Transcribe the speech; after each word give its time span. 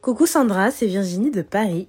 Coucou 0.00 0.26
Sandra, 0.26 0.72
c'est 0.72 0.86
Virginie 0.86 1.30
de 1.30 1.42
Paris. 1.42 1.88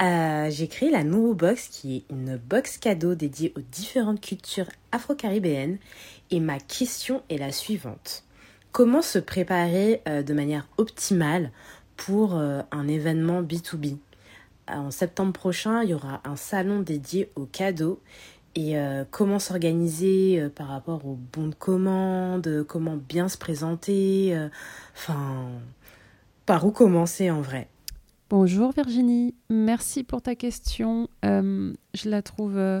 Euh, 0.00 0.48
j'ai 0.48 0.66
créé 0.66 0.90
la 0.90 1.04
Nouro 1.04 1.34
Box 1.34 1.68
qui 1.68 1.98
est 1.98 2.04
une 2.10 2.38
box 2.38 2.78
cadeau 2.78 3.14
dédiée 3.14 3.52
aux 3.54 3.60
différentes 3.60 4.22
cultures 4.22 4.70
afro-caribéennes 4.92 5.76
et 6.30 6.40
ma 6.40 6.58
question 6.58 7.22
est 7.28 7.36
la 7.36 7.52
suivante. 7.52 8.24
Comment 8.72 9.02
se 9.02 9.18
préparer 9.18 10.00
euh, 10.08 10.22
de 10.22 10.32
manière 10.32 10.66
optimale 10.78 11.50
pour 11.98 12.36
euh, 12.36 12.62
un 12.70 12.88
événement 12.88 13.42
B2B 13.42 13.98
En 14.68 14.90
septembre 14.90 15.34
prochain, 15.34 15.82
il 15.82 15.90
y 15.90 15.94
aura 15.94 16.22
un 16.24 16.36
salon 16.36 16.80
dédié 16.80 17.30
aux 17.36 17.44
cadeaux 17.44 18.00
et 18.60 18.76
comment 19.10 19.38
s'organiser 19.38 20.48
par 20.54 20.68
rapport 20.68 21.06
aux 21.06 21.18
bons 21.32 21.48
de 21.48 21.54
commande, 21.54 22.64
comment 22.68 22.96
bien 22.96 23.28
se 23.28 23.38
présenter, 23.38 24.36
enfin, 24.94 25.48
par 26.46 26.66
où 26.66 26.70
commencer 26.70 27.30
en 27.30 27.40
vrai? 27.40 27.68
Bonjour 28.30 28.70
Virginie, 28.70 29.34
merci 29.48 30.04
pour 30.04 30.22
ta 30.22 30.36
question. 30.36 31.08
Euh, 31.24 31.72
je 31.94 32.08
la 32.08 32.22
trouve 32.22 32.56
euh, 32.56 32.80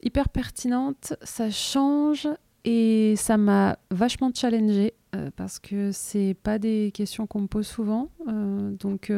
hyper 0.00 0.28
pertinente, 0.28 1.14
ça 1.22 1.50
change 1.50 2.28
et 2.64 3.14
ça 3.16 3.36
m'a 3.36 3.80
vachement 3.90 4.30
challengée 4.32 4.94
euh, 5.16 5.32
parce 5.34 5.58
que 5.58 5.90
c'est 5.90 6.36
pas 6.40 6.60
des 6.60 6.92
questions 6.94 7.26
qu'on 7.26 7.40
me 7.40 7.46
pose 7.48 7.66
souvent, 7.66 8.10
donc 8.28 9.12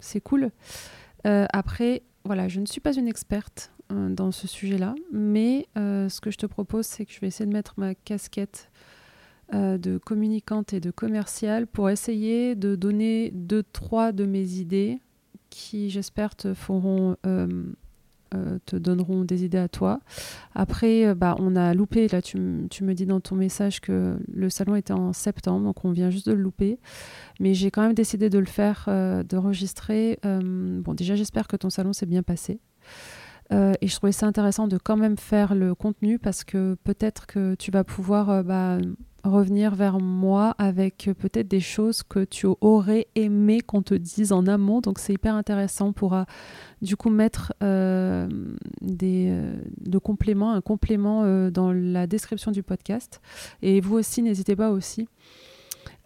c'est 0.00 0.20
cool. 0.20 0.50
après, 1.24 2.02
voilà, 2.24 2.48
je 2.48 2.58
ne 2.58 2.66
suis 2.66 2.80
pas 2.80 2.92
une 2.92 3.06
experte 3.06 3.70
dans 3.90 4.32
ce 4.32 4.46
sujet-là, 4.46 4.94
mais 5.12 5.68
ce 5.74 6.20
que 6.20 6.30
je 6.30 6.38
te 6.38 6.46
propose, 6.46 6.86
c'est 6.86 7.04
que 7.06 7.12
je 7.12 7.20
vais 7.20 7.28
essayer 7.28 7.46
de 7.46 7.52
mettre 7.52 7.74
ma 7.76 7.94
casquette 7.94 8.70
euh, 9.52 9.78
de 9.78 9.98
communicante 9.98 10.74
et 10.74 10.78
de 10.80 10.92
commerciale 10.92 11.66
pour 11.66 11.90
essayer 11.90 12.54
de 12.54 12.76
donner 12.76 13.32
deux, 13.34 13.64
trois 13.64 14.12
de 14.12 14.24
mes 14.24 14.58
idées 14.58 15.00
qui, 15.48 15.90
j'espère, 15.90 16.36
te 16.36 16.54
feront. 16.54 17.16
Euh, 17.26 17.64
euh, 18.32 18.60
te 18.64 18.76
donneront 18.76 19.24
des 19.24 19.44
idées 19.44 19.58
à 19.58 19.66
toi. 19.66 19.98
Après, 20.54 21.16
bah, 21.16 21.34
on 21.40 21.56
a 21.56 21.74
loupé, 21.74 22.06
là 22.06 22.22
tu, 22.22 22.38
tu, 22.70 22.84
me 22.84 22.94
dis 22.94 23.04
dans 23.04 23.18
ton 23.18 23.34
message 23.34 23.80
que 23.80 24.20
le 24.32 24.48
salon 24.50 24.76
était 24.76 24.92
en 24.92 25.12
septembre, 25.12 25.64
donc 25.64 25.84
on 25.84 25.90
vient 25.90 26.10
juste 26.10 26.28
de 26.28 26.32
le 26.32 26.40
louper. 26.40 26.78
Mais 27.40 27.54
j'ai 27.54 27.72
quand 27.72 27.82
même 27.82 27.92
décidé 27.92 28.30
de 28.30 28.38
le 28.38 28.46
faire, 28.46 28.88
d'enregistrer. 29.28 30.20
bon, 30.22 30.94
déjà 30.94 31.16
j'espère 31.16 31.48
que 31.48 31.56
ton 31.56 31.70
salon 31.70 31.92
s'est 31.92 32.06
bien 32.06 32.22
passé. 32.22 32.60
Et 33.50 33.86
je 33.86 33.94
trouvais 33.96 34.12
ça 34.12 34.26
intéressant 34.26 34.68
de 34.68 34.78
quand 34.78 34.96
même 34.96 35.16
faire 35.16 35.54
le 35.54 35.74
contenu 35.74 36.18
parce 36.18 36.44
que 36.44 36.76
peut-être 36.84 37.26
que 37.26 37.54
tu 37.56 37.70
vas 37.70 37.82
pouvoir 37.82 38.44
bah, 38.44 38.78
revenir 39.24 39.74
vers 39.74 40.00
moi 40.00 40.54
avec 40.58 41.10
peut-être 41.18 41.48
des 41.48 41.60
choses 41.60 42.02
que 42.02 42.24
tu 42.24 42.46
aurais 42.60 43.06
aimé 43.14 43.60
qu'on 43.60 43.82
te 43.82 43.94
dise 43.94 44.32
en 44.32 44.46
amont. 44.46 44.80
Donc 44.80 44.98
c'est 44.98 45.12
hyper 45.12 45.34
intéressant 45.34 45.92
pour 45.92 46.14
euh, 46.14 46.24
du 46.82 46.96
coup 46.96 47.10
mettre 47.10 47.52
euh, 47.62 48.28
des, 48.80 49.28
euh, 49.30 50.00
compléments, 50.00 50.52
un 50.52 50.60
complément 50.60 51.50
dans 51.50 51.72
la 51.72 52.06
description 52.06 52.50
du 52.50 52.62
podcast. 52.62 53.20
Et 53.62 53.80
vous 53.80 53.96
aussi, 53.96 54.22
n'hésitez 54.22 54.56
pas 54.56 54.70
aussi 54.70 55.08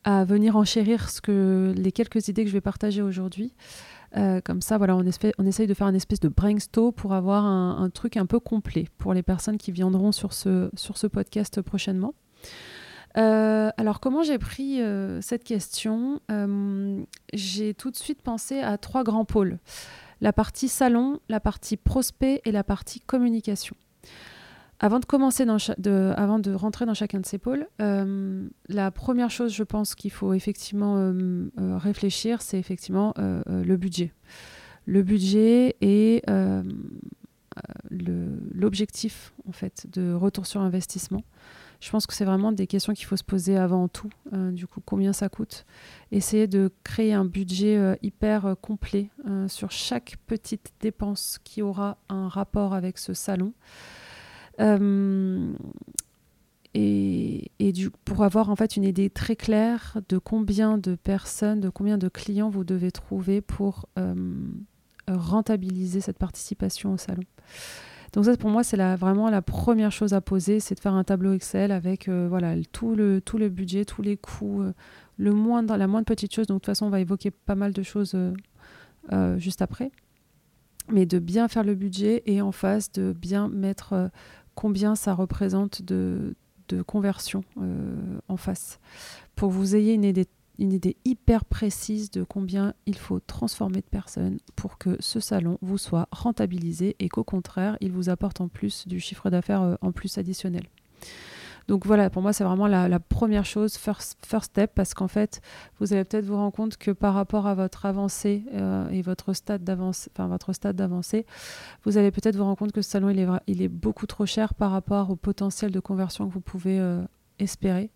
à 0.04 0.24
venir 0.24 0.56
enchérir 0.56 1.08
ce 1.08 1.20
que, 1.20 1.72
les 1.76 1.90
quelques 1.90 2.28
idées 2.28 2.44
que 2.44 2.50
je 2.50 2.54
vais 2.54 2.60
partager 2.60 3.00
aujourd'hui. 3.00 3.54
Comme 4.44 4.60
ça, 4.60 4.78
voilà, 4.78 4.96
on, 4.96 5.04
on, 5.38 5.46
essaye 5.46 5.66
de 5.66 5.74
faire 5.74 5.86
un 5.86 5.94
espèce 5.94 6.20
de 6.20 6.28
brainstorm 6.28 6.92
pour 6.92 7.14
avoir 7.14 7.44
un, 7.44 7.90
truc 7.90 8.16
un 8.16 8.26
peu 8.26 8.38
complet 8.38 8.86
pour 8.98 9.12
les 9.12 9.22
personnes 9.22 9.58
qui 9.58 9.72
viendront 9.72 10.12
sur 10.12 10.32
ce, 10.32 10.70
sur 10.76 10.98
ce 10.98 11.06
podcast 11.06 11.60
prochainement. 11.62 12.14
Euh, 13.16 13.70
alors 13.76 14.00
comment 14.00 14.22
j'ai 14.22 14.38
pris 14.38 14.80
euh, 14.80 15.20
cette 15.20 15.44
question? 15.44 16.20
Euh, 16.30 17.00
J'ai 17.32 17.74
tout 17.74 17.90
de 17.90 17.96
suite 17.96 18.22
pensé 18.22 18.60
à 18.60 18.76
trois 18.78 19.04
grands 19.04 19.24
pôles. 19.24 19.58
La 20.20 20.32
partie 20.32 20.68
salon, 20.68 21.20
la 21.28 21.40
partie 21.40 21.76
prospect 21.76 22.40
et 22.44 22.52
la 22.52 22.64
partie 22.64 23.00
communication. 23.00 23.76
Avant 24.80 24.98
de, 24.98 25.04
commencer 25.04 25.44
dans 25.46 25.56
avant 26.16 26.38
de 26.38 26.52
rentrer 26.52 26.84
dans 26.84 26.94
chacun 26.94 27.20
de 27.20 27.26
ces 27.26 27.38
pôles, 27.38 27.66
la 27.78 28.90
première 28.90 29.30
chose, 29.30 29.52
je 29.52 29.62
pense 29.62 29.94
qu'il 29.94 30.10
faut 30.10 30.34
effectivement 30.34 31.12
réfléchir, 31.56 32.42
c'est 32.42 32.58
effectivement 32.58 33.14
le 33.16 33.76
budget. 33.76 34.12
Le 34.86 35.02
budget 35.02 35.76
et 35.80 36.22
l'objectif 37.90 39.32
en 39.48 39.52
fait 39.52 39.86
de 39.92 40.12
retour 40.12 40.46
sur 40.46 40.60
investissement. 40.60 41.22
Je 41.84 41.90
pense 41.90 42.06
que 42.06 42.14
c'est 42.14 42.24
vraiment 42.24 42.50
des 42.50 42.66
questions 42.66 42.94
qu'il 42.94 43.04
faut 43.04 43.16
se 43.16 43.22
poser 43.24 43.58
avant 43.58 43.88
tout. 43.88 44.08
Euh, 44.32 44.50
du 44.52 44.66
coup, 44.66 44.80
combien 44.82 45.12
ça 45.12 45.28
coûte 45.28 45.66
Essayer 46.12 46.46
de 46.46 46.72
créer 46.82 47.12
un 47.12 47.26
budget 47.26 47.76
euh, 47.76 47.94
hyper 48.00 48.46
euh, 48.46 48.54
complet 48.54 49.10
sur 49.48 49.70
chaque 49.70 50.16
petite 50.26 50.72
dépense 50.80 51.38
qui 51.44 51.60
aura 51.60 51.98
un 52.08 52.28
rapport 52.28 52.72
avec 52.72 52.96
ce 52.96 53.12
salon. 53.12 53.52
Et, 54.58 55.50
et 57.58 57.72
pour 58.04 58.24
avoir 58.24 58.50
en 58.50 58.56
fait 58.56 58.76
une 58.76 58.84
idée 58.84 59.10
très 59.10 59.36
claire 59.36 59.98
de 60.08 60.18
combien 60.18 60.78
de 60.78 60.94
personnes, 60.94 61.60
de 61.60 61.68
combien 61.68 61.98
de 61.98 62.08
clients 62.08 62.50
vous 62.50 62.64
devez 62.64 62.90
trouver 62.90 63.40
pour 63.40 63.86
rentabiliser 65.08 66.00
cette 66.00 66.18
participation 66.18 66.92
au 66.92 66.96
salon. 66.96 67.24
Donc 68.14 68.26
ça, 68.26 68.36
pour 68.36 68.48
moi, 68.48 68.62
c'est 68.62 68.76
vraiment 68.96 69.28
la 69.28 69.42
première 69.42 69.90
chose 69.90 70.14
à 70.14 70.20
poser, 70.20 70.60
c'est 70.60 70.76
de 70.76 70.80
faire 70.80 70.94
un 70.94 71.02
tableau 71.02 71.32
Excel 71.32 71.72
avec 71.72 72.08
euh, 72.08 72.28
voilà 72.28 72.54
tout 72.70 72.94
le 72.94 73.20
tout 73.20 73.38
le 73.38 73.48
budget, 73.48 73.84
tous 73.84 74.02
les 74.02 74.16
coûts, 74.16 74.62
euh, 74.62 74.72
le 75.16 75.32
moindre, 75.32 75.76
la 75.76 75.88
moindre 75.88 76.06
petite 76.06 76.32
chose. 76.32 76.46
Donc 76.46 76.58
de 76.58 76.60
toute 76.60 76.66
façon, 76.66 76.86
on 76.86 76.90
va 76.90 77.00
évoquer 77.00 77.32
pas 77.32 77.56
mal 77.56 77.72
de 77.72 77.82
choses 77.82 78.14
euh, 79.12 79.38
juste 79.38 79.62
après, 79.62 79.90
mais 80.92 81.06
de 81.06 81.18
bien 81.18 81.48
faire 81.48 81.64
le 81.64 81.74
budget 81.74 82.22
et 82.26 82.40
en 82.40 82.52
face 82.52 82.92
de 82.92 83.12
bien 83.12 83.48
mettre 83.48 84.10
combien 84.54 84.94
ça 84.94 85.14
représente 85.14 85.82
de 85.82 86.36
de 86.68 86.80
conversion 86.80 87.44
en 88.26 88.38
face, 88.38 88.80
pour 89.36 89.50
que 89.50 89.54
vous 89.54 89.76
ayez 89.76 89.92
une 89.92 90.04
idée 90.04 90.26
une 90.58 90.72
idée 90.72 90.96
hyper 91.04 91.44
précise 91.44 92.10
de 92.10 92.22
combien 92.22 92.74
il 92.86 92.96
faut 92.96 93.20
transformer 93.20 93.80
de 93.80 93.86
personnes 93.86 94.38
pour 94.56 94.78
que 94.78 94.96
ce 95.00 95.20
salon 95.20 95.58
vous 95.62 95.78
soit 95.78 96.08
rentabilisé 96.12 96.96
et 96.98 97.08
qu'au 97.08 97.24
contraire, 97.24 97.76
il 97.80 97.92
vous 97.92 98.08
apporte 98.08 98.40
en 98.40 98.48
plus 98.48 98.86
du 98.86 99.00
chiffre 99.00 99.30
d'affaires 99.30 99.62
euh, 99.62 99.74
en 99.80 99.92
plus 99.92 100.16
additionnel. 100.18 100.64
Donc 101.66 101.86
voilà, 101.86 102.10
pour 102.10 102.20
moi, 102.20 102.32
c'est 102.32 102.44
vraiment 102.44 102.66
la, 102.66 103.00
première 103.00 103.44
chose, 103.44 103.76
first, 103.76 104.18
step, 104.42 104.72
parce 104.74 104.92
qu'en 104.92 105.08
fait, 105.08 105.40
vous 105.78 105.92
allez 105.92 106.04
peut-être 106.04 106.26
vous 106.26 106.36
rendre 106.36 106.52
compte 106.52 106.76
que 106.76 106.90
par 106.90 107.14
rapport 107.14 107.46
à 107.46 107.54
votre 107.54 107.86
avancée 107.86 108.44
euh, 108.52 108.88
et 108.90 109.02
votre 109.02 109.32
stade 109.32 109.64
d'avancée, 109.64 110.10
enfin 110.14 110.28
votre 110.28 110.52
stade 110.52 110.76
d'avancée, 110.76 111.24
vous 111.84 111.96
allez 111.96 112.10
peut-être 112.10 112.36
vous 112.36 112.44
rendre 112.44 112.58
compte 112.58 112.72
que 112.72 112.82
ce 112.82 112.90
salon, 112.90 113.08
il 113.08 113.18
est, 113.18 113.26
il 113.46 113.62
est 113.62 113.68
beaucoup 113.68 114.06
trop 114.06 114.26
cher 114.26 114.54
par 114.54 114.70
rapport 114.70 115.10
au 115.10 115.16
potentiel 115.16 115.70
de 115.70 115.80
conversion 115.80 116.28
que 116.28 116.34
vous 116.34 116.40
pouvez 116.40 116.78
euh, 116.78 117.02
espérer 117.38 117.90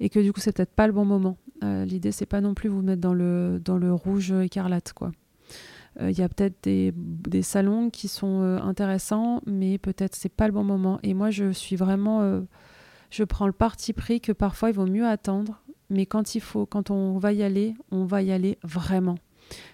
et 0.00 0.10
que 0.10 0.20
du 0.20 0.32
coup 0.32 0.40
c'est 0.40 0.52
peut-être 0.52 0.74
pas 0.74 0.86
le 0.86 0.92
bon 0.92 1.04
moment. 1.04 1.38
Euh, 1.64 1.84
L'idée 1.84 2.12
c'est 2.12 2.26
pas 2.26 2.40
non 2.40 2.54
plus 2.54 2.68
vous 2.68 2.82
mettre 2.82 3.00
dans 3.00 3.14
le, 3.14 3.60
dans 3.64 3.78
le 3.78 3.92
rouge 3.92 4.32
écarlate 4.32 4.92
quoi. 4.92 5.12
Il 5.98 6.04
euh, 6.04 6.10
y 6.12 6.22
a 6.22 6.28
peut-être 6.28 6.62
des, 6.62 6.92
des, 6.94 7.42
salons 7.42 7.90
qui 7.90 8.06
sont 8.06 8.42
intéressants, 8.62 9.40
mais 9.46 9.78
peut-être 9.78 10.14
c'est 10.14 10.28
pas 10.28 10.46
le 10.46 10.52
bon 10.52 10.62
moment. 10.62 11.00
Et 11.02 11.14
moi 11.14 11.30
je 11.30 11.50
suis 11.50 11.74
vraiment, 11.74 12.44
je 13.10 13.24
prends 13.24 13.46
le 13.46 13.52
parti 13.52 13.92
pris 13.92 14.20
que 14.20 14.32
parfois 14.32 14.70
il 14.70 14.74
vaut 14.74 14.86
mieux 14.86 15.06
attendre, 15.06 15.62
mais 15.90 16.06
quand 16.06 16.34
il 16.34 16.40
faut, 16.40 16.66
quand 16.66 16.90
on 16.90 17.18
va 17.18 17.32
y 17.32 17.42
aller, 17.42 17.74
on 17.90 18.04
va 18.04 18.22
y 18.22 18.32
aller 18.32 18.58
vraiment. 18.62 19.16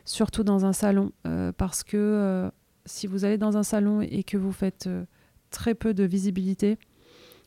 Surtout 0.04 0.44
dans 0.44 0.64
un 0.64 0.72
salon, 0.72 1.10
parce 1.56 1.82
que 1.82 2.50
si 2.86 3.08
vous 3.08 3.24
allez 3.24 3.38
dans 3.38 3.56
un 3.56 3.64
salon 3.64 4.00
et 4.00 4.22
que 4.22 4.36
vous 4.36 4.52
faites 4.52 4.88
très 5.50 5.74
peu 5.74 5.94
de 5.94 6.04
visibilité, 6.04 6.78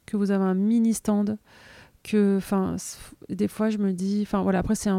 que 0.06 0.18
vous 0.18 0.32
avez 0.32 0.44
un 0.44 0.56
mini 0.56 0.94
stand, 0.94 1.38
que, 2.04 2.38
enfin, 2.38 2.78
des 3.30 3.48
fois, 3.48 3.70
je 3.70 3.78
me 3.78 3.92
dis, 3.92 4.22
enfin, 4.24 4.42
voilà, 4.42 4.60
après, 4.60 4.76
c'est 4.76 4.90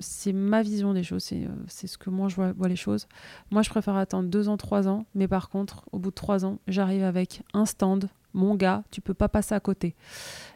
c'est 0.00 0.32
ma 0.32 0.62
vision 0.62 0.92
des 0.94 1.04
choses, 1.04 1.22
c'est, 1.22 1.44
euh, 1.44 1.54
c'est 1.68 1.86
ce 1.86 1.96
que 1.96 2.10
moi 2.10 2.28
je 2.28 2.34
vois, 2.34 2.50
vois, 2.52 2.66
les 2.66 2.74
choses. 2.74 3.06
Moi, 3.52 3.62
je 3.62 3.70
préfère 3.70 3.94
attendre 3.94 4.28
deux 4.28 4.48
ans, 4.48 4.56
trois 4.56 4.88
ans, 4.88 5.06
mais 5.14 5.28
par 5.28 5.48
contre, 5.48 5.84
au 5.92 6.00
bout 6.00 6.10
de 6.10 6.14
trois 6.16 6.44
ans, 6.44 6.58
j'arrive 6.66 7.04
avec 7.04 7.42
un 7.54 7.66
stand, 7.66 8.08
mon 8.34 8.54
gars, 8.54 8.84
tu 8.90 9.00
peux 9.00 9.14
pas 9.14 9.28
passer 9.28 9.54
à 9.54 9.60
côté. 9.60 9.94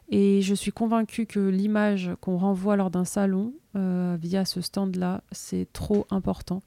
Et 0.08 0.40
je 0.43 0.55
suis 0.55 0.70
convaincue 0.70 1.26
que 1.26 1.40
l'image 1.40 2.12
qu'on 2.20 2.37
renvoie 2.37 2.76
lors 2.76 2.90
d'un 2.90 3.05
salon 3.05 3.52
euh, 3.76 4.17
via 4.20 4.44
ce 4.44 4.61
stand-là, 4.61 5.23
c'est 5.32 5.67
trop 5.73 6.06
important 6.11 6.62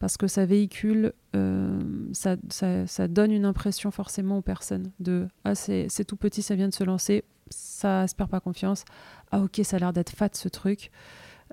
parce 0.00 0.16
que 0.16 0.26
ça 0.26 0.44
véhicule, 0.44 1.12
euh, 1.36 1.80
ça, 2.12 2.34
ça, 2.50 3.06
donne 3.06 3.30
une 3.30 3.44
impression 3.44 3.92
forcément 3.92 4.38
aux 4.38 4.42
personnes 4.42 4.90
de 4.98 5.28
ah 5.44 5.54
c'est, 5.54 5.86
tout 6.04 6.16
petit, 6.16 6.42
ça 6.42 6.56
vient 6.56 6.68
de 6.68 6.74
se 6.74 6.82
lancer, 6.82 7.22
ça 7.50 8.08
se 8.08 8.16
perd 8.16 8.28
pas 8.28 8.40
confiance. 8.40 8.84
Ah 9.30 9.42
ok, 9.42 9.60
ça 9.62 9.76
a 9.76 9.78
l'air 9.78 9.92
d'être 9.92 10.10
fat 10.10 10.30
ce 10.32 10.48
truc. 10.48 10.90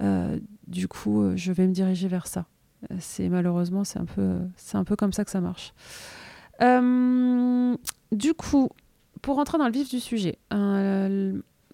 Euh, 0.02 0.40
du 0.66 0.88
coup, 0.88 1.36
je 1.36 1.52
vais 1.52 1.68
me 1.68 1.74
diriger 1.74 2.08
vers 2.08 2.26
ça. 2.26 2.48
C'est 3.00 3.30
malheureusement, 3.30 3.84
c'est 3.84 4.00
un 4.00 4.06
peu, 4.06 4.40
c'est 4.56 4.78
un 4.78 4.84
peu 4.84 4.96
comme 4.96 5.14
ça 5.14 5.24
que 5.26 5.32
ça 5.32 5.42
marche. 5.42 5.74
du 8.12 8.34
coup, 8.34 8.70
pour 9.22 9.36
rentrer 9.36 9.58
dans 9.58 9.68
le 9.68 9.72
vif 9.72 9.90
du 9.90 10.00
sujet, 10.00 10.38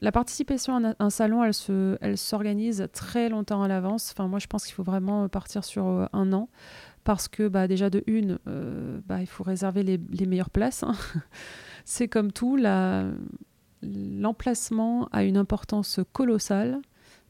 la 0.02 0.12
participation 0.12 0.76
à 0.76 0.96
un 1.00 1.10
salon, 1.10 1.44
elle, 1.44 1.54
se, 1.54 1.98
elle 2.02 2.18
s'organise 2.18 2.88
très 2.92 3.30
longtemps 3.30 3.64
à 3.64 3.68
l'avance. 3.68 4.12
Enfin, 4.12 4.28
moi, 4.28 4.40
je 4.40 4.48
pense 4.48 4.66
qu'il 4.66 4.74
faut 4.74 4.84
vraiment 4.84 5.28
partir 5.30 5.64
sur 5.64 5.88
euh, 5.88 6.06
un 6.14 6.34
an 6.34 6.50
parce 7.04 7.28
que 7.28 7.48
bah, 7.48 7.68
déjà 7.68 7.90
de 7.90 8.04
une, 8.08 8.40
euh, 8.48 9.00
bah, 9.06 9.22
il 9.22 9.28
faut 9.28 9.44
réserver 9.44 9.84
les, 9.84 10.00
les 10.12 10.26
meilleures 10.26 10.50
places. 10.50 10.84
Hein. 10.84 10.96
C'est 11.86 12.08
comme 12.08 12.32
tout, 12.32 12.56
la, 12.56 13.06
l'emplacement 13.82 15.08
a 15.12 15.24
une 15.24 15.38
importance 15.38 16.00
colossale. 16.12 16.82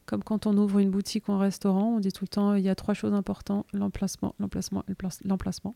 Comme 0.06 0.22
quand 0.22 0.46
on 0.46 0.56
ouvre 0.56 0.78
une 0.78 0.90
boutique 0.90 1.28
ou 1.28 1.32
un 1.32 1.38
restaurant, 1.38 1.96
on 1.96 2.00
dit 2.00 2.12
tout 2.12 2.24
le 2.24 2.28
temps 2.28 2.54
il 2.54 2.62
y 2.62 2.68
a 2.68 2.76
trois 2.76 2.94
choses 2.94 3.12
importantes 3.12 3.66
l'emplacement, 3.72 4.36
l'emplacement 4.38 4.84
l'emplacement. 5.24 5.74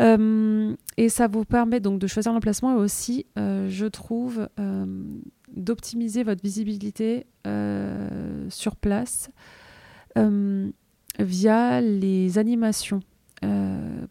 Euh, 0.00 0.74
et 0.96 1.08
ça 1.08 1.26
vous 1.26 1.44
permet 1.44 1.80
donc 1.80 1.98
de 1.98 2.06
choisir 2.06 2.32
l'emplacement 2.32 2.72
et 2.72 2.76
aussi, 2.76 3.26
euh, 3.38 3.68
je 3.68 3.86
trouve, 3.86 4.48
euh, 4.58 4.86
d'optimiser 5.54 6.22
votre 6.22 6.42
visibilité 6.42 7.26
sur 8.48 8.76
place 8.76 9.30
via 11.18 11.80
les 11.80 12.38
animations 12.38 13.00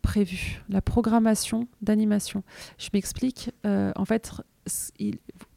prévues, 0.01 0.61
la 0.69 0.81
programmation 0.81 1.67
d'animation. 1.81 2.43
Je 2.77 2.89
m'explique. 2.93 3.51
en 3.63 4.05
fait, 4.05 4.31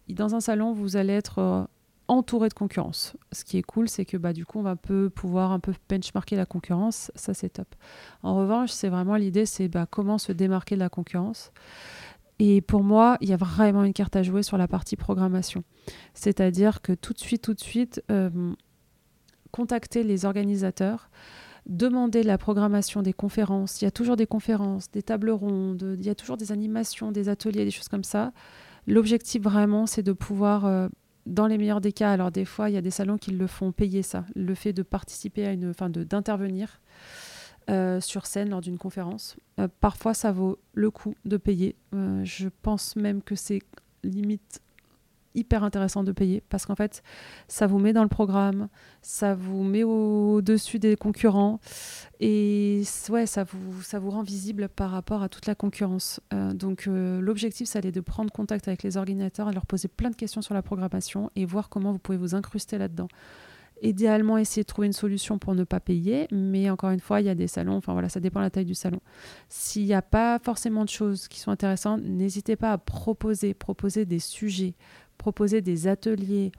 dans 0.08 0.34
un 0.34 0.40
salon, 0.40 0.72
vous 0.72 0.96
allez 0.96 1.14
être 1.14 1.68
entouré 2.08 2.48
de 2.48 2.54
concurrence. 2.54 3.16
Ce 3.32 3.44
qui 3.44 3.58
est 3.58 3.62
cool, 3.62 3.88
c'est 3.88 4.04
que 4.04 4.16
bah, 4.16 4.32
du 4.32 4.44
coup, 4.44 4.58
on 4.58 4.62
va 4.62 4.76
peu 4.76 5.10
pouvoir 5.10 5.52
un 5.52 5.60
peu 5.60 5.72
benchmarker 5.88 6.36
la 6.36 6.46
concurrence. 6.46 7.10
Ça, 7.14 7.34
c'est 7.34 7.50
top. 7.50 7.74
En 8.22 8.36
revanche, 8.36 8.70
c'est 8.70 8.88
vraiment 8.88 9.16
l'idée, 9.16 9.46
c'est 9.46 9.68
bah, 9.68 9.86
comment 9.90 10.18
se 10.18 10.32
démarquer 10.32 10.74
de 10.74 10.80
la 10.80 10.88
concurrence. 10.88 11.52
Et 12.38 12.60
pour 12.60 12.82
moi, 12.82 13.16
il 13.20 13.28
y 13.28 13.32
a 13.32 13.36
vraiment 13.36 13.84
une 13.84 13.92
carte 13.92 14.16
à 14.16 14.22
jouer 14.22 14.42
sur 14.42 14.58
la 14.58 14.68
partie 14.68 14.96
programmation. 14.96 15.62
C'est-à-dire 16.14 16.82
que 16.82 16.92
tout 16.92 17.12
de 17.12 17.20
suite, 17.20 17.42
tout 17.42 17.54
de 17.54 17.60
suite, 17.60 18.02
euh, 18.10 18.52
contacter 19.52 20.02
les 20.02 20.24
organisateurs, 20.24 21.10
demander 21.66 22.22
la 22.22 22.36
programmation 22.36 23.02
des 23.02 23.12
conférences. 23.12 23.80
Il 23.80 23.84
y 23.84 23.88
a 23.88 23.92
toujours 23.92 24.16
des 24.16 24.26
conférences, 24.26 24.90
des 24.90 25.02
tables 25.02 25.30
rondes, 25.30 25.96
il 25.98 26.04
y 26.04 26.10
a 26.10 26.14
toujours 26.14 26.36
des 26.36 26.50
animations, 26.50 27.12
des 27.12 27.28
ateliers, 27.28 27.64
des 27.64 27.70
choses 27.70 27.88
comme 27.88 28.04
ça. 28.04 28.32
L'objectif 28.86 29.42
vraiment, 29.42 29.86
c'est 29.86 30.02
de 30.02 30.12
pouvoir 30.12 30.66
euh, 30.66 30.88
dans 31.26 31.46
les 31.46 31.58
meilleurs 31.58 31.80
des 31.80 31.92
cas, 31.92 32.12
alors 32.12 32.30
des 32.30 32.44
fois, 32.44 32.70
il 32.70 32.74
y 32.74 32.76
a 32.76 32.82
des 32.82 32.90
salons 32.90 33.18
qui 33.18 33.30
le 33.30 33.46
font 33.46 33.72
payer 33.72 34.02
ça, 34.02 34.24
le 34.34 34.54
fait 34.54 34.72
de 34.72 34.82
participer 34.82 35.46
à 35.46 35.52
une, 35.52 35.70
enfin, 35.70 35.88
d'intervenir 35.88 36.80
euh, 37.70 38.00
sur 38.00 38.26
scène 38.26 38.50
lors 38.50 38.60
d'une 38.60 38.78
conférence. 38.78 39.36
Euh, 39.58 39.68
parfois, 39.80 40.12
ça 40.12 40.32
vaut 40.32 40.58
le 40.74 40.90
coup 40.90 41.14
de 41.24 41.36
payer. 41.36 41.76
Euh, 41.94 42.22
je 42.24 42.48
pense 42.62 42.94
même 42.96 43.22
que 43.22 43.34
c'est 43.34 43.60
limite 44.02 44.60
hyper 45.34 45.64
intéressant 45.64 46.04
de 46.04 46.12
payer 46.12 46.42
parce 46.48 46.66
qu'en 46.66 46.74
fait, 46.74 47.02
ça 47.48 47.66
vous 47.66 47.78
met 47.78 47.92
dans 47.92 48.02
le 48.02 48.08
programme, 48.08 48.68
ça 49.02 49.34
vous 49.34 49.62
met 49.62 49.82
au-dessus 49.82 50.78
des 50.78 50.96
concurrents 50.96 51.60
et 52.20 52.82
ouais, 53.10 53.26
ça 53.26 53.44
vous, 53.44 54.10
rend 54.10 54.22
visible 54.22 54.68
par 54.68 54.90
rapport 54.90 55.22
à 55.22 55.28
toute 55.28 55.46
la 55.46 55.54
concurrence. 55.54 56.20
Euh, 56.32 56.52
donc 56.52 56.86
euh, 56.86 57.20
l'objectif, 57.20 57.68
ça 57.68 57.78
allait 57.78 57.92
de 57.92 58.00
prendre 58.00 58.32
contact 58.32 58.68
avec 58.68 58.82
les 58.82 58.96
organisateurs 58.96 59.50
et 59.50 59.52
leur 59.52 59.66
poser 59.66 59.88
plein 59.88 60.10
de 60.10 60.16
questions 60.16 60.42
sur 60.42 60.54
la 60.54 60.62
programmation 60.62 61.30
et 61.36 61.44
voir 61.44 61.68
comment 61.68 61.92
vous 61.92 61.98
pouvez 61.98 62.18
vous 62.18 62.34
incruster 62.34 62.78
là-dedans 62.78 63.08
idéalement 63.82 64.38
essayer 64.38 64.62
de 64.62 64.66
trouver 64.66 64.86
une 64.86 64.92
solution 64.92 65.38
pour 65.38 65.54
ne 65.54 65.64
pas 65.64 65.80
payer, 65.80 66.26
mais 66.30 66.70
encore 66.70 66.90
une 66.90 67.00
fois, 67.00 67.20
il 67.20 67.26
y 67.26 67.30
a 67.30 67.34
des 67.34 67.46
salons, 67.46 67.76
enfin 67.76 67.92
voilà, 67.92 68.08
ça 68.08 68.20
dépend 68.20 68.40
de 68.40 68.44
la 68.44 68.50
taille 68.50 68.64
du 68.64 68.74
salon. 68.74 69.00
S'il 69.48 69.84
n'y 69.84 69.94
a 69.94 70.02
pas 70.02 70.38
forcément 70.38 70.84
de 70.84 70.88
choses 70.88 71.28
qui 71.28 71.40
sont 71.40 71.50
intéressantes, 71.50 72.02
n'hésitez 72.02 72.56
pas 72.56 72.72
à 72.72 72.78
proposer, 72.78 73.54
proposer 73.54 74.06
des 74.06 74.18
sujets, 74.18 74.74
proposer 75.18 75.60
des 75.60 75.86
ateliers, 75.86 76.52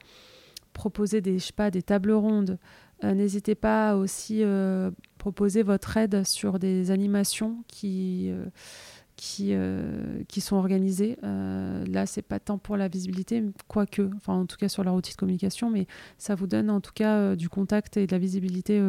proposer 0.72 1.20
des, 1.20 1.38
je 1.38 1.52
pas, 1.52 1.70
des 1.70 1.82
tables 1.82 2.12
rondes. 2.12 2.58
Euh, 3.04 3.14
n'hésitez 3.14 3.54
pas 3.54 3.96
aussi 3.96 4.42
euh, 4.42 4.90
proposer 5.18 5.62
votre 5.62 5.96
aide 5.96 6.24
sur 6.24 6.58
des 6.58 6.90
animations 6.90 7.62
qui, 7.68 8.30
euh, 8.30 10.22
qui 10.28 10.40
sont 10.40 10.56
organisées. 10.56 11.16
là, 11.22 12.06
c'est 12.06 12.22
pas 12.22 12.38
tant 12.38 12.58
pour 12.58 12.76
la 12.76 12.88
visibilité, 12.88 13.42
quoique, 13.68 14.10
enfin 14.16 14.34
en 14.34 14.46
tout 14.46 14.56
cas 14.56 14.68
sur 14.68 14.84
leur 14.84 14.94
outil 14.94 15.12
de 15.12 15.16
communication, 15.16 15.70
mais 15.70 15.86
ça 16.18 16.34
vous 16.34 16.46
donne 16.46 16.70
en 16.70 16.80
tout 16.80 16.92
cas 16.94 17.36
du 17.36 17.48
contact 17.48 17.96
et 17.96 18.06
de 18.06 18.12
la 18.12 18.18
visibilité 18.18 18.80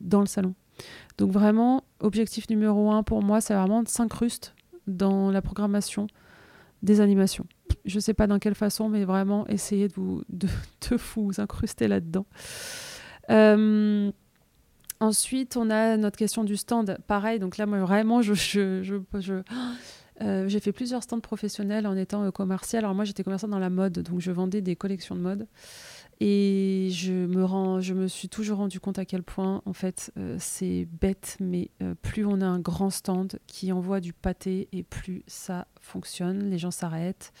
dans 0.00 0.20
le 0.20 0.26
salon. 0.26 0.54
Donc 1.18 1.32
vraiment, 1.32 1.84
objectif 2.00 2.48
numéro 2.48 2.90
un 2.90 3.02
pour 3.02 3.22
moi, 3.22 3.40
c'est 3.40 3.54
vraiment 3.54 3.82
de 3.82 3.88
s'incruster 3.88 4.50
dans 4.86 5.30
la 5.30 5.42
programmation 5.42 6.06
des 6.82 7.00
animations 7.00 7.46
je 7.84 8.00
sais 8.00 8.14
pas 8.14 8.26
dans 8.26 8.38
quelle 8.38 8.54
façon, 8.54 8.88
mais 8.88 9.04
vraiment 9.04 9.46
essayez 9.48 9.88
de 9.88 9.94
vous, 9.94 10.22
de, 10.28 10.48
vous 11.14 11.32
incruster 11.38 11.88
là-dedans. 11.88 12.26
Euh, 13.30 14.10
ensuite, 15.00 15.56
on 15.56 15.70
a 15.70 15.96
notre 15.96 16.16
question 16.16 16.44
du 16.44 16.56
stand. 16.56 16.98
Pareil, 17.06 17.38
donc 17.38 17.56
là, 17.56 17.66
moi, 17.66 17.80
vraiment, 17.80 18.20
euh, 20.20 20.48
j'ai 20.48 20.60
fait 20.60 20.72
plusieurs 20.72 21.02
stands 21.02 21.20
professionnels 21.20 21.86
en 21.86 21.96
étant 21.96 22.24
euh, 22.24 22.30
commercial. 22.30 22.84
Alors 22.84 22.94
moi, 22.94 23.04
j'étais 23.04 23.24
commerçant 23.24 23.48
dans 23.48 23.58
la 23.58 23.70
mode, 23.70 24.00
donc 24.00 24.20
je 24.20 24.30
vendais 24.30 24.60
des 24.60 24.76
collections 24.76 25.14
de 25.14 25.20
mode. 25.20 25.46
Et 26.20 26.88
je 26.92 27.12
me, 27.12 27.44
rends, 27.44 27.80
je 27.80 27.94
me 27.94 28.06
suis 28.06 28.28
toujours 28.28 28.58
rendu 28.58 28.78
compte 28.78 28.98
à 28.98 29.04
quel 29.04 29.22
point, 29.22 29.60
en 29.66 29.72
fait, 29.72 30.12
c'est 30.38 30.86
bête, 31.00 31.36
mais 31.40 31.70
plus 32.02 32.24
on 32.24 32.40
a 32.40 32.46
un 32.46 32.60
grand 32.60 32.90
stand 32.90 33.40
qui 33.48 33.72
envoie 33.72 34.00
du 34.00 34.12
pâté 34.12 34.68
et 34.72 34.84
plus 34.84 35.24
ça 35.26 35.66
fonctionne, 35.80 36.48
les 36.48 36.58
gens 36.58 36.70
s'arrêtent 36.70 37.32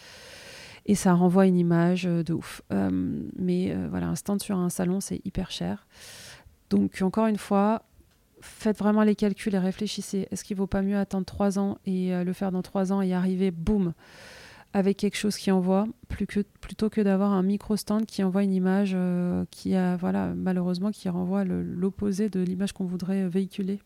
et 0.86 0.94
ça 0.94 1.14
renvoie 1.14 1.46
une 1.46 1.56
image 1.56 2.06
euh, 2.06 2.22
de 2.22 2.32
ouf. 2.32 2.62
Euh, 2.72 2.90
mais 3.36 3.72
euh, 3.72 3.86
voilà, 3.90 4.08
un 4.08 4.16
stand 4.16 4.42
sur 4.42 4.56
un 4.56 4.70
salon, 4.70 5.00
c'est 5.00 5.20
hyper 5.24 5.50
cher. 5.50 5.86
Donc 6.70 7.00
encore 7.02 7.26
une 7.26 7.38
fois, 7.38 7.82
faites 8.40 8.78
vraiment 8.78 9.02
les 9.02 9.14
calculs 9.14 9.54
et 9.54 9.58
réfléchissez. 9.58 10.26
Est-ce 10.30 10.44
qu'il 10.44 10.56
vaut 10.56 10.66
pas 10.66 10.82
mieux 10.82 10.96
attendre 10.96 11.26
trois 11.26 11.58
ans 11.58 11.78
et 11.86 12.12
le 12.24 12.32
faire 12.32 12.50
dans 12.50 12.62
trois 12.62 12.92
ans 12.92 13.02
et 13.02 13.12
arriver, 13.12 13.50
boum, 13.50 13.92
avec 14.72 14.96
quelque 14.96 15.16
chose 15.16 15.36
qui 15.36 15.50
envoie, 15.50 15.86
plutôt 16.08 16.90
que 16.90 17.00
d'avoir 17.00 17.32
un 17.32 17.42
micro-stand 17.42 18.06
qui 18.06 18.22
envoie 18.24 18.42
une 18.42 18.54
image 18.54 18.96
qui 19.50 19.74
a, 19.74 19.96
voilà, 19.96 20.32
malheureusement, 20.34 20.90
qui 20.90 21.08
renvoie 21.08 21.44
l'opposé 21.44 22.30
de 22.30 22.40
l'image 22.40 22.72
qu'on 22.72 22.86
voudrait 22.86 23.28
véhiculer. 23.28 23.80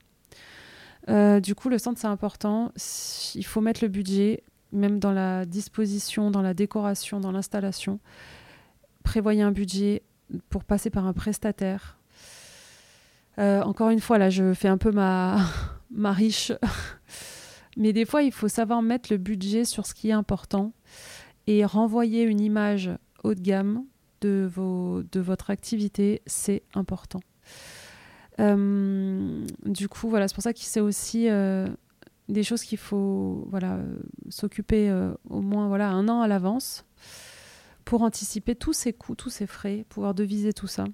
du 1.09 1.55
coup, 1.57 1.69
le 1.69 1.79
stand, 1.79 1.99
c'est 1.99 2.07
important. 2.07 2.71
Il 3.35 3.45
faut 3.45 3.61
mettre 3.61 3.83
le 3.83 3.89
budget 3.89 4.45
même 4.73 4.99
dans 4.99 5.13
la 5.13 5.45
disposition, 5.45 6.31
dans 6.31 6.43
la 6.43 6.55
décoration, 6.55 7.21
dans 7.21 7.33
l'installation. 7.33 7.99
Prévoyez 9.03 9.43
un 9.43 9.53
budget 9.53 10.03
pour 10.51 10.65
passer 10.65 10.91
par 10.91 11.07
un 11.07 11.13
prestataire. 11.13 11.99
Euh, 13.39 13.63
encore 13.63 13.91
une 13.91 14.01
fois, 14.01 14.19
là, 14.19 14.31
je 14.31 14.55
fais 14.55 14.69
un 14.69 14.79
peu 14.79 14.91
ma, 14.91 15.39
ma 15.91 16.13
riche. 16.13 16.53
Mais 17.77 17.93
des 17.93 18.05
fois, 18.05 18.23
il 18.23 18.33
faut 18.33 18.49
savoir 18.49 18.83
mettre 18.83 19.13
le 19.13 19.19
budget 19.19 19.65
sur 19.65 19.87
ce 19.87 19.95
qui 19.95 20.09
est 20.09 20.13
important 20.13 20.73
et 21.47 21.65
renvoyer 21.65 22.23
une 22.23 22.41
image 22.41 22.91
haut 23.23 23.35
de 23.35 23.41
gamme 23.41 23.85
de, 24.21 24.49
vos, 24.53 25.03
de 25.03 25.21
votre 25.21 25.51
activité, 25.51 26.23
c'est 26.27 26.63
important. 26.75 27.21
Euh, 28.41 29.47
du 29.65 29.89
coup, 29.89 30.09
voilà, 30.09 30.29
c'est 30.29 30.35
pour 30.35 30.43
ça 30.43 30.53
qu'il 30.53 30.67
c'est 30.67 30.81
aussi 30.81 31.29
euh, 31.29 31.67
des 32.29 32.43
choses 32.43 32.63
qu'il 32.63 32.79
faut 32.79 33.47
voilà, 33.51 33.79
s'occuper 34.29 34.91
euh, 34.91 35.13
au 35.31 35.41
moins 35.41 35.73
un 35.73 36.09
an 36.09 36.21
à 36.21 36.29
l'avance 36.29 36.85
pour 37.85 38.03
anticiper 38.03 38.55
tous 38.55 38.73
ces 38.73 38.93
coûts, 38.93 39.15
tous 39.15 39.31
ces 39.31 39.47
frais, 39.47 39.85
pouvoir 39.89 40.15
deviser 40.15 40.53
tout 40.53 40.67
ça. 40.67 40.85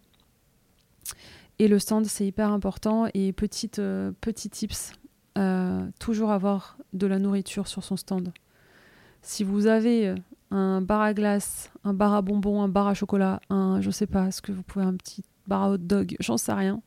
Et 1.59 1.69
le 1.69 1.79
stand, 1.79 2.07
c'est 2.07 2.27
hyper 2.27 2.51
important. 2.51 3.07
Et 3.15 3.33
petite, 3.33 3.77
petit 4.21 4.51
tips, 4.51 4.93
toujours 5.99 6.33
avoir 6.33 6.77
de 6.93 7.07
la 7.07 7.19
nourriture 7.19 7.67
sur 7.67 7.83
son 7.83 7.97
stand. 7.97 8.33
Si 9.23 9.45
vous 9.45 9.67
avez 9.67 10.15
un 10.51 10.83
bar 10.83 11.01
à 11.01 11.15
glace, 11.15 11.71
un 11.85 11.95
bar 11.95 12.13
à 12.13 12.23
bonbons, 12.23 12.61
un 12.61 12.69
bar 12.69 12.89
à 12.89 12.95
chocolat, 12.95 13.41
un, 13.49 13.81
je 13.81 13.91
sais 13.91 14.07
pas, 14.07 14.27
est-ce 14.27 14.43
que 14.43 14.53
vous 14.53 14.63
pouvez 14.63 14.85
un 14.85 14.95
petit 14.95 15.25
bar 15.47 15.63
à 15.63 15.71
hot 15.71 15.79
dog, 15.79 16.17
j'en 16.21 16.37
sais 16.37 16.53
rien. 16.53 16.83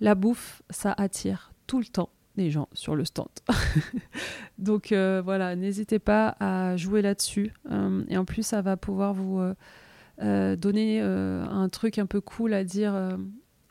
La 0.00 0.14
bouffe, 0.14 0.62
ça 0.70 0.94
attire 0.96 1.52
tout 1.66 1.78
le 1.78 1.86
temps 1.86 2.10
les 2.36 2.50
gens 2.50 2.68
sur 2.72 2.94
le 2.94 3.04
stand. 3.04 3.28
Donc 4.58 4.92
euh, 4.92 5.20
voilà, 5.24 5.56
n'hésitez 5.56 5.98
pas 5.98 6.36
à 6.40 6.76
jouer 6.76 7.02
là-dessus. 7.02 7.52
Euh, 7.70 8.04
et 8.08 8.16
en 8.16 8.24
plus, 8.24 8.44
ça 8.44 8.62
va 8.62 8.76
pouvoir 8.76 9.12
vous 9.12 9.42
euh, 10.22 10.56
donner 10.56 11.00
un 11.00 11.68
truc 11.68 11.98
un 11.98 12.06
peu 12.06 12.20
cool 12.20 12.54
à 12.54 12.64
dire 12.64 12.94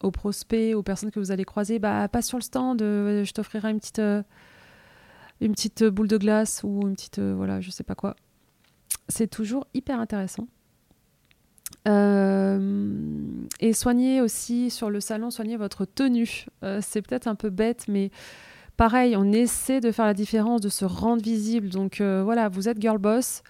aux 0.03 0.11
prospects, 0.11 0.75
aux 0.75 0.83
personnes 0.83 1.11
que 1.11 1.19
vous 1.19 1.31
allez 1.31 1.45
croiser. 1.45 1.79
Bah, 1.79 2.07
pas 2.09 2.21
sur 2.21 2.37
le 2.37 2.43
stand, 2.43 2.79
je 2.81 3.31
t'offrirai 3.31 3.71
une 3.71 3.79
petite, 3.79 4.01
une 5.41 5.51
petite 5.53 5.83
boule 5.83 6.07
de 6.07 6.17
glace 6.17 6.61
ou 6.63 6.81
une 6.83 6.95
petite, 6.95 7.19
voilà, 7.19 7.61
je 7.61 7.71
sais 7.71 7.83
pas 7.83 7.95
quoi. 7.95 8.15
C'est 9.09 9.27
toujours 9.27 9.67
hyper 9.73 9.99
intéressant. 9.99 10.47
et 11.85 13.73
soignez 13.73 14.21
aussi 14.21 14.69
sur 14.69 14.89
le 14.89 14.99
salon, 14.99 15.29
soignez 15.29 15.57
votre 15.57 15.85
tenue. 15.85 16.45
c'est 16.81 17.01
peut-être 17.01 17.27
un 17.27 17.35
peu 17.35 17.49
bête, 17.49 17.85
mais 17.87 18.11
pareil, 18.77 19.17
on 19.17 19.33
essaie 19.33 19.81
de 19.81 19.91
faire 19.91 20.05
la 20.05 20.13
différence, 20.13 20.61
de 20.61 20.69
se 20.69 20.85
rendre 20.85 21.21
visible. 21.21 21.69
Donc 21.69 21.99
euh, 21.99 22.21
voilà, 22.23 22.47
vous 22.47 22.69
êtes 22.69 22.79
girl 22.79 22.99
boss, 22.99 23.41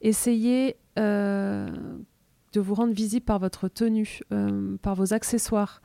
essayez 0.00 0.76
euh, 0.98 1.68
de 2.52 2.60
vous 2.60 2.74
rendre 2.74 2.92
visible 2.92 3.24
par 3.24 3.40
votre 3.40 3.66
tenue, 3.68 4.20
par 4.82 4.94
vos 4.94 5.12
accessoires. 5.12 5.82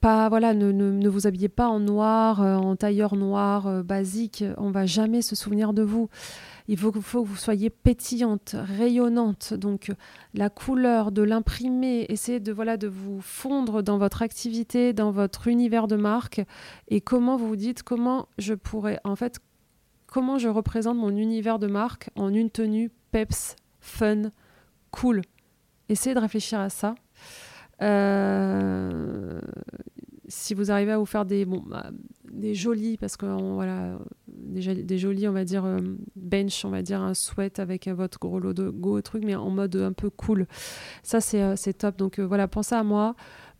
Pas 0.00 0.28
voilà, 0.28 0.54
ne, 0.54 0.72
ne, 0.72 1.08
vous 1.08 1.26
habillez 1.26 1.48
pas 1.48 1.68
en 1.68 1.80
noir, 1.80 2.40
en 2.40 2.76
tailleur 2.76 3.16
noir 3.16 3.82
basique. 3.84 4.44
On 4.56 4.70
va 4.70 4.86
jamais 4.86 5.22
se 5.22 5.34
souvenir 5.36 5.72
de 5.72 5.82
vous. 5.82 6.08
Il 6.70 6.76
faut, 6.76 6.92
que 6.92 6.98
vous 6.98 7.36
soyez 7.36 7.70
pétillante, 7.70 8.54
rayonnante. 8.54 9.54
Donc 9.54 9.90
la 10.34 10.50
couleur 10.50 11.12
de 11.12 11.22
l'imprimer, 11.22 12.04
essayez 12.10 12.40
de 12.40 12.52
voilà 12.52 12.76
de 12.76 12.86
vous 12.86 13.22
fondre 13.22 13.82
dans 13.82 13.96
votre 13.96 14.20
activité, 14.20 14.92
dans 14.92 15.10
votre 15.10 15.48
univers 15.48 15.88
de 15.88 15.96
marque. 15.96 16.42
Et 16.88 17.00
comment 17.00 17.38
vous 17.38 17.48
vous 17.48 17.56
dites 17.56 17.82
comment 17.82 18.28
je 18.36 18.52
pourrais 18.52 19.00
en 19.04 19.16
fait 19.16 19.40
comment 20.06 20.36
je 20.36 20.48
représente 20.48 20.98
mon 20.98 21.16
univers 21.16 21.58
de 21.58 21.68
marque 21.68 22.10
en 22.16 22.34
une 22.34 22.50
tenue 22.50 22.90
peps, 23.12 23.56
fun, 23.80 24.30
cool. 24.90 25.22
Essayez 25.88 26.14
de 26.14 26.20
réfléchir 26.20 26.60
à 26.60 26.68
ça. 26.68 26.94
Euh, 27.82 29.40
si 30.28 30.54
vous 30.54 30.70
arrivez 30.70 30.92
à 30.92 30.98
vous 30.98 31.06
faire 31.06 31.24
des, 31.24 31.44
bon, 31.44 31.62
bah, 31.66 31.90
des 32.30 32.54
jolis, 32.54 32.96
parce 32.98 33.16
que 33.16 33.26
voilà, 33.26 33.98
des, 34.26 34.98
jolis, 34.98 35.28
on 35.28 35.32
va 35.32 35.44
dire, 35.44 35.64
euh, 35.64 35.78
bench, 36.16 36.64
on 36.64 36.70
va 36.70 36.82
dire, 36.82 37.00
un 37.00 37.14
sweat 37.14 37.58
avec 37.58 37.88
votre 37.88 38.18
gros 38.18 38.38
logo, 38.38 39.00
truc, 39.00 39.24
mais 39.24 39.34
en 39.34 39.50
mode 39.50 39.76
un 39.76 39.92
peu 39.92 40.10
cool. 40.10 40.46
Ça, 41.02 41.20
c'est 41.20 41.42
euh, 41.42 41.72
top. 41.76 41.96
Donc 41.96 42.20
voilà, 42.20 42.48
pensez 42.48 42.74
à 42.74 42.82
moi. 42.82 43.14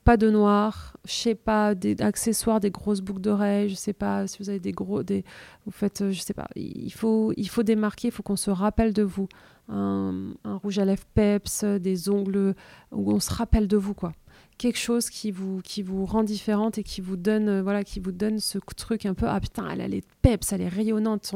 Pas 0.04 0.16
de 0.16 0.30
noir, 0.30 0.96
je 1.04 1.12
sais 1.12 1.34
pas, 1.34 1.74
des 1.74 2.00
accessoires, 2.00 2.60
des 2.60 2.70
grosses 2.70 3.02
boucles 3.02 3.20
d'oreilles, 3.20 3.68
je 3.68 3.74
sais 3.74 3.92
pas 3.92 4.26
si 4.26 4.38
vous 4.38 4.48
avez 4.48 4.60
des 4.60 4.72
gros, 4.72 5.02
des, 5.02 5.22
vous 5.66 5.72
faites, 5.72 6.10
je 6.10 6.20
sais 6.20 6.32
pas, 6.32 6.48
il 6.56 6.90
faut, 6.92 7.34
il 7.36 7.48
faut 7.50 7.62
démarquer, 7.62 8.08
il 8.08 8.10
faut 8.10 8.22
qu'on 8.22 8.36
se 8.36 8.50
rappelle 8.50 8.94
de 8.94 9.02
vous. 9.02 9.28
Un, 9.68 10.34
rouge 10.44 10.78
à 10.78 10.84
lèvres 10.84 11.04
peps, 11.14 11.64
des 11.64 12.08
ongles, 12.08 12.54
où 12.90 13.12
on 13.12 13.20
se 13.20 13.32
rappelle 13.32 13.68
de 13.68 13.76
vous, 13.76 13.94
quoi 13.94 14.12
quelque 14.58 14.78
chose 14.78 15.08
qui 15.08 15.30
vous, 15.30 15.60
qui 15.62 15.82
vous 15.82 16.04
rend 16.04 16.24
différente 16.24 16.78
et 16.78 16.82
qui 16.82 17.00
vous 17.00 17.16
donne, 17.16 17.48
euh, 17.48 17.62
voilà, 17.62 17.84
qui 17.84 18.00
vous 18.00 18.12
donne 18.12 18.40
ce 18.40 18.58
truc 18.76 19.06
un 19.06 19.14
peu 19.14 19.26
ah 19.28 19.40
putain, 19.40 19.68
elle, 19.70 19.80
a 19.80 19.88
les 19.88 20.02
peps, 20.20 20.52
elle 20.52 20.60
est 20.60 20.68
rayonnante, 20.68 21.32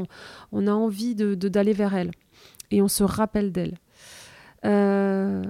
on, 0.51 0.67
a 0.67 0.73
envie 0.73 1.15
de, 1.15 1.35
d'aller 1.35 1.73
vers 1.73 1.95
elle 1.95 2.11
et 2.71 2.83
on 2.83 2.89
se 2.89 3.05
rappelle 3.05 3.53
d'elle. 3.53 3.79
Euh, 4.65 5.43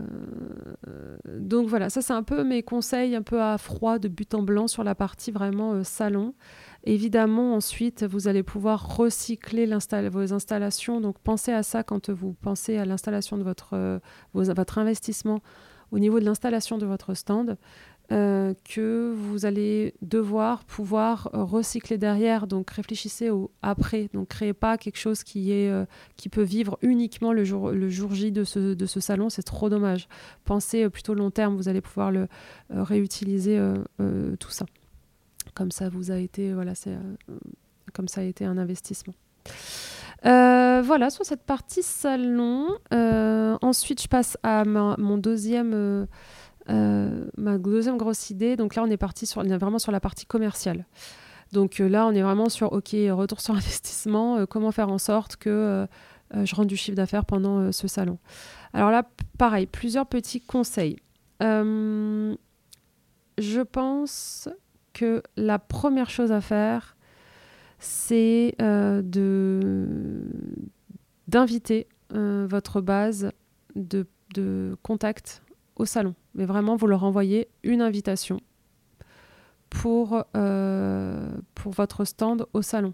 donc 1.27 1.69
voilà, 1.69 1.91
ça 1.91 2.01
c'est 2.01 2.15
un 2.15 2.23
peu 2.23 2.45
mes 2.45 2.63
conseils 2.63 3.15
un 3.15 3.21
peu 3.21 3.43
à 3.43 3.59
froid 3.59 3.99
de 3.99 4.09
but 4.09 4.35
en 4.35 4.43
blanc 4.43 4.69
sur 4.69 4.85
la 4.85 4.95
partie 4.95 5.31
vraiment 5.31 5.73
euh, 5.73 5.83
salon. 5.83 6.35
Évidemment, 6.85 7.55
ensuite, 7.55 8.05
vous 8.05 8.27
allez 8.27 8.43
pouvoir 8.43 8.97
recycler 8.97 9.67
vos 10.11 10.33
installations. 10.33 11.01
Donc 11.01 11.19
pensez 11.21 11.53
à 11.53 11.63
ça 11.63 11.83
quand 11.83 12.11
vous 12.11 12.33
pensez 12.33 12.77
à 12.77 12.85
l'installation 12.85 13.39
de 13.39 13.45
votre, 13.45 14.01
votre 14.35 14.79
investissement 14.79 15.41
au 15.93 15.99
niveau 15.99 16.19
de 16.19 16.25
l'installation 16.25 16.79
de 16.79 16.87
votre 16.87 17.15
stand 17.15 17.57
euh, 18.11 18.53
que 18.65 19.15
vous 19.17 19.47
allez 19.47 19.95
devoir 20.03 20.65
pouvoir 20.65 21.31
euh, 21.33 21.45
recycler 21.45 21.99
derrière. 21.99 22.47
Donc 22.47 22.71
réfléchissez 22.71 23.31
au 23.31 23.53
après. 23.63 24.09
Donc 24.13 24.29
créez 24.29 24.53
pas 24.53 24.77
quelque 24.77 24.99
chose 24.99 25.23
qui, 25.23 25.51
euh, 25.53 25.87
peut 26.31 26.43
vivre 26.43 26.79
uniquement 26.83 27.33
le 27.33 27.45
jour, 27.45 27.73
J 28.15 28.33
de 28.33 28.45
ce, 28.45 28.75
de 28.75 28.87
ce 28.87 29.01
salon. 29.01 29.31
C'est 29.31 29.43
trop 29.43 29.69
dommage. 29.71 30.09
Pensez 30.45 30.91
plutôt 30.91 31.15
long 31.15 31.31
terme. 31.31 31.57
Vous 31.57 31.69
allez 31.69 31.81
pouvoir 31.81 32.11
le 32.11 32.27
réutiliser 32.71 33.59
tout 34.39 34.51
ça. 34.51 34.67
Comme 35.55 35.71
ça 35.71 35.89
vous 35.89 36.11
a 36.11 36.17
été 36.17 36.53
voilà 36.53 36.75
c'est 36.75 36.97
comme 37.93 38.09
ça 38.09 38.23
a 38.23 38.25
été 38.25 38.45
un 38.45 38.59
investissement. 38.59 39.15
Euh, 40.25 40.83
voilà, 40.85 41.11
sur 41.11 41.25
cette 41.25 41.43
partie 41.43 41.83
salon. 41.83 42.69
Euh, 42.95 43.57
ensuite, 43.61 44.01
je 44.03 44.09
passe 44.09 44.39
à 44.43 44.65
mon 44.65 45.19
deuxième, 45.19 46.07
euh, 46.69 47.27
ma 47.37 47.59
deuxième 47.59 47.97
grosse 47.97 48.31
idée. 48.31 48.57
Donc 48.57 48.75
là, 48.77 48.83
on 48.85 48.91
est 48.91 48.97
parti 48.97 49.27
sur, 49.27 49.41
on 49.41 49.45
est 49.45 49.57
vraiment 49.57 49.79
sur 49.79 49.93
la 49.93 50.01
partie 50.01 50.27
commerciale. 50.27 50.87
Donc 51.53 51.79
là, 51.79 52.07
on 52.07 52.13
est 52.13 52.23
vraiment 52.23 52.49
sur, 52.49 52.73
OK, 52.73 52.91
retour 52.93 53.41
sur 53.41 53.55
investissement, 53.57 54.47
comment 54.47 54.71
faire 54.71 54.89
en 54.89 54.99
sorte 54.99 55.37
que 55.37 55.87
je 56.35 56.55
rende 56.55 56.69
du 56.69 56.77
chiffre 56.77 56.97
d'affaires 56.97 57.25
pendant 57.25 57.73
ce 57.73 57.89
salon? 57.89 58.19
Alors 58.73 58.91
là, 58.91 59.03
pareil, 59.39 59.67
plusieurs 59.67 60.07
petits 60.07 60.41
conseils. 60.41 60.97
je 61.41 62.37
pense 63.63 64.49
que 64.93 65.23
la 65.37 65.59
première 65.59 66.11
chose 66.11 66.33
à 66.33 66.41
faire, 66.41 66.97
c'est 67.79 68.55
euh, 68.61 69.03
de 69.03 70.23
d'inviter 71.29 71.89
euh, 72.15 72.47
votre 72.49 72.81
base 72.81 73.31
de, 73.75 74.07
de 74.35 74.77
contact 74.83 75.43
au 75.77 75.87
salon. 75.87 76.15
Mais 76.35 76.45
vraiment, 76.45 76.77
vous 76.77 76.87
leur 76.87 77.05
envoyez 77.05 77.49
une 77.63 77.81
invitation 77.81 78.41
pour, 79.71 80.25
euh, 80.37 81.31
pour 81.55 81.73
votre 81.73 82.05
stand 82.05 82.47
au 82.53 82.61
salon. 82.61 82.93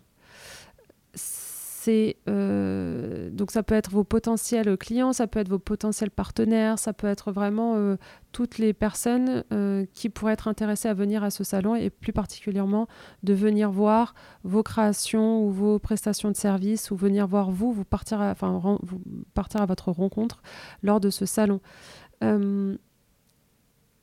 Euh, 2.29 3.31
donc 3.31 3.51
ça 3.51 3.63
peut 3.63 3.75
être 3.75 3.91
vos 3.91 4.05
potentiels 4.05 4.77
clients, 4.77 5.13
ça 5.13 5.27
peut 5.27 5.41
être 5.41 5.49
vos 5.49 5.59
potentiels 5.59 6.11
partenaires, 6.11 6.79
ça 6.79 6.93
peut 6.93 7.07
être 7.07 7.33
vraiment 7.33 7.75
euh, 7.77 7.97
toutes 8.33 8.59
les 8.59 8.73
personnes 8.73 9.45
euh, 9.53 9.87
qui 9.95 10.09
pourraient 10.09 10.35
être 10.35 10.49
intéressées 10.49 10.89
à 10.89 10.95
venir 10.95 11.23
à 11.25 11.31
ce 11.31 11.45
salon 11.45 11.75
et 11.75 11.91
plus 11.91 12.13
particulièrement 12.13 12.89
de 13.23 13.35
venir 13.35 13.71
voir 13.71 14.15
vos 14.45 14.63
créations 14.63 15.45
ou 15.45 15.51
vos 15.51 15.79
prestations 15.79 16.31
de 16.31 16.37
services 16.37 16.91
ou 16.91 16.97
venir 16.97 17.27
voir 17.27 17.51
vous, 17.51 17.73
vous 17.73 17.85
partir 17.85 18.21
à, 18.21 18.35
vous 18.35 19.01
partir 19.35 19.63
à 19.63 19.67
votre 19.67 19.91
rencontre 19.91 20.43
lors 20.83 21.01
de 21.01 21.11
ce 21.11 21.27
salon. 21.27 21.61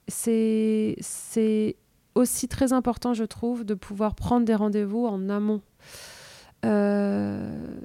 c'est 0.07 0.95
aussi 2.15 2.47
très 2.47 2.71
important, 2.71 3.13
je 3.13 3.25
trouve, 3.25 3.65
de 3.65 3.73
pouvoir 3.73 4.15
prendre 4.15 4.45
des 4.45 4.55
rendez-vous 4.55 5.05
en 5.05 5.29
amont 5.29 5.61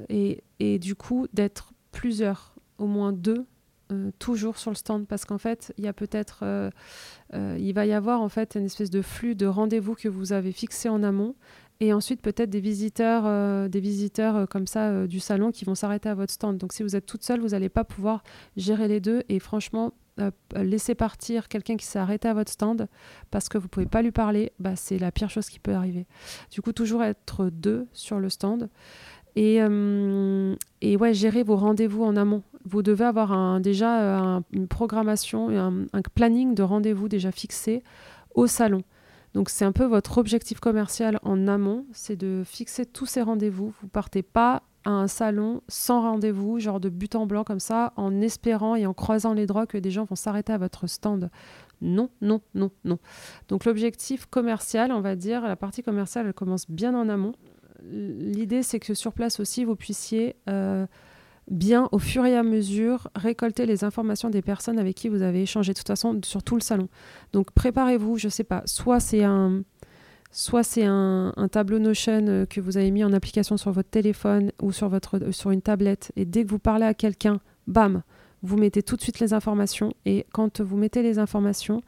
et, 0.09 0.43
et, 0.59 0.79
du 0.79 0.95
coup, 0.95 1.27
d'être 1.33 1.73
plusieurs, 1.93 2.55
au 2.79 2.87
moins 2.87 3.13
deux, 3.13 3.47
euh, 3.93 4.11
toujours 4.19 4.59
sur 4.59 4.71
le 4.71 4.77
stand. 4.77 5.07
Parce 5.07 5.25
qu'en 5.25 5.39
fait 5.39 5.73
il 5.79 5.85
y 5.85 5.89
a 5.89 5.93
peut-être 5.93 6.41
euh, 6.43 6.71
il 7.33 7.73
va 7.73 7.87
y 7.87 7.93
avoir 7.93 8.21
en 8.21 8.29
fait 8.29 8.55
une 8.55 8.67
espèce 8.67 8.91
de 8.91 9.03
flux 9.03 9.35
de 9.35 9.47
rendez-vous 9.47 9.95
que 9.95 10.09
vous 10.09 10.33
avez 10.33 10.53
fixé 10.53 10.89
en 10.89 11.03
amont 11.03 11.35
et 11.81 11.93
ensuite 11.93 12.21
peut-être 12.21 12.51
des 12.51 12.61
visiteurs 12.61 13.69
des 13.69 13.81
visiteurs 13.81 14.49
comme 14.49 14.67
ça 14.67 15.07
du 15.07 15.19
salon 15.19 15.51
qui 15.51 15.65
vont 15.65 15.75
s'arrêter 15.75 16.09
à 16.09 16.15
votre 16.15 16.33
stand 16.33 16.59
donc 16.59 16.73
si 16.73 16.83
vous 16.83 16.95
êtes 16.95 17.07
toute 17.07 17.25
seule 17.25 17.41
vous 17.41 17.49
n'allez 17.49 17.71
pas 17.71 17.85
pouvoir 17.85 18.23
gérer 18.57 18.87
les 18.87 19.01
deux 19.01 19.23
et 19.29 19.39
franchement 19.39 19.93
euh, 20.21 20.31
laisser 20.55 20.95
partir 20.95 21.49
quelqu'un 21.49 21.77
qui 21.77 21.87
s'est 21.87 21.99
arrêté 21.99 22.29
à 22.29 22.35
votre 22.35 22.51
stand 22.51 22.89
parce 23.31 23.49
que 23.49 23.57
vous 23.59 23.69
pouvez 23.69 23.87
pas 23.87 24.03
lui 24.03 24.11
parler, 24.11 24.53
bah, 24.59 24.77
c'est 24.77 24.99
la 24.99 25.13
pire 25.13 25.31
chose 25.31 25.49
qui 25.49 25.59
peut 25.59 25.73
arriver. 25.73 26.07
Du 26.51 26.61
coup, 26.61 26.73
toujours 26.73 27.03
être 27.03 27.47
deux 27.47 27.87
sur 27.93 28.19
le 28.19 28.29
stand. 28.29 28.69
Et, 29.37 29.59
euh, 29.63 30.57
ouais, 30.83 31.15
gérer 31.15 31.43
vos 31.43 31.57
rendez-vous 31.57 32.03
en 32.03 32.17
amont. 32.17 32.43
Vous 32.65 32.83
devez 32.83 33.05
avoir 33.05 33.61
déjà 33.61 34.43
une 34.53 34.69
programmation, 34.69 35.49
un, 35.49 35.87
un 35.93 36.03
planning 36.15 36.55
de 36.55 36.63
rendez-vous 36.63 37.09
déjà 37.09 37.31
fixé 37.31 37.83
au 38.35 38.47
salon. 38.47 38.83
Donc 39.35 39.49
c'est 39.49 39.65
un 39.65 39.73
peu 39.73 39.85
votre 39.85 40.19
objectif 40.19 40.61
commercial 40.61 41.21
en 41.23 41.47
amont, 41.47 41.87
c'est 41.93 42.17
de 42.17 42.43
fixer 42.45 42.85
tous 42.85 43.07
ces 43.07 43.23
rendez-vous. 43.23 43.73
Vous 43.81 43.89
partez 43.89 44.23
pas 44.23 44.63
à 44.85 44.91
un 44.91 45.09
salon 45.09 45.63
sans 45.69 46.01
rendez-vous, 46.01 46.59
genre 46.59 46.81
de 46.81 46.89
but 46.89 47.15
en 47.15 47.27
blanc 47.27 47.45
comme 47.45 47.61
ça, 47.61 47.93
en 47.97 48.21
espérant 48.21 48.75
et 48.75 48.87
en 48.87 48.95
croisant 48.95 49.35
les 49.35 49.47
droits 49.47 49.67
que 49.67 49.79
des 49.79 49.91
gens 49.91 50.05
vont 50.05 50.17
s'arrêter 50.17 50.53
à 50.53 50.59
votre 50.59 50.87
stand. 50.87 51.31
Non, 51.81 52.11
non, 52.21 52.41
non, 52.55 52.71
non. 52.85 52.99
Donc 53.49 53.65
l'objectif 53.65 54.27
commercial, 54.27 54.91
on 54.93 55.01
va 55.01 55.17
dire, 55.17 55.43
la 55.43 55.57
partie 55.57 55.83
commerciale, 55.83 56.27
elle 56.27 56.35
commence 56.35 56.69
bien 56.71 56.95
en 56.95 57.09
amont. 57.09 57.33
L'idée, 57.83 58.63
c'est 58.63 58.81
que 58.81 58.95
sur 58.95 59.13
place 59.13 59.41
aussi, 59.41 59.65
vous 59.65 59.77
puissiez 59.77 60.37
euh, 60.49 60.87
bien, 61.51 61.89
au 61.93 61.99
fur 61.99 62.25
et 62.25 62.37
à 62.37 62.43
mesure, 62.43 63.09
récolter 63.15 63.67
les 63.67 63.85
informations 63.85 64.31
des 64.31 64.43
personnes 64.43 64.79
avec 64.79 64.97
qui 64.97 65.09
vous 65.09 65.23
avez 65.23 65.43
échangé, 65.43 65.73
de 65.73 65.79
toute 65.79 65.89
façon, 65.89 66.21
sur 66.25 66.43
tout 66.43 66.55
le 66.55 66.63
salon. 66.63 66.89
Donc 67.33 67.51
préparez-vous, 67.53 68.17
je 68.17 68.29
sais 68.29 68.45
pas, 68.45 68.63
soit 68.67 69.01
c'est 69.01 69.25
un 69.25 69.63
Soit 70.33 70.63
c'est 70.63 70.85
un, 70.85 71.33
tableau 71.51 71.81
Notion 71.81 72.25
euh, 72.29 72.47
que 72.47 72.61
vous 72.61 72.77
avez 72.77 72.93
mis 72.93 73.03
en 73.03 73.13
application 73.13 73.57
sur 73.57 73.73
votre 73.73 73.91
téléphone 73.91 74.53
ou 74.63 74.71
sur, 74.71 74.89
votre, 74.89 75.19
euh, 75.19 75.33
sur 75.33 75.51
une 75.51 75.61
tablette. 75.61 76.13
Et 76.15 76.25
dès 76.25 76.45
que 76.45 76.51
vous 76.51 76.61
parlez 76.61 76.87
à 76.87 76.95
quelqu'un, 76.95 77.41
bam, 77.67 78.03
vous 78.43 78.57
mettez 78.57 78.83
tout 78.83 78.95
de 78.95 79.03
suite 79.03 79.19
les 79.19 79.33
informations. 79.33 79.93
Et 80.07 80.27
quand 80.33 80.61
vous 80.61 80.77
mettez 80.77 81.03
les 81.03 81.19
informations, 81.19 81.83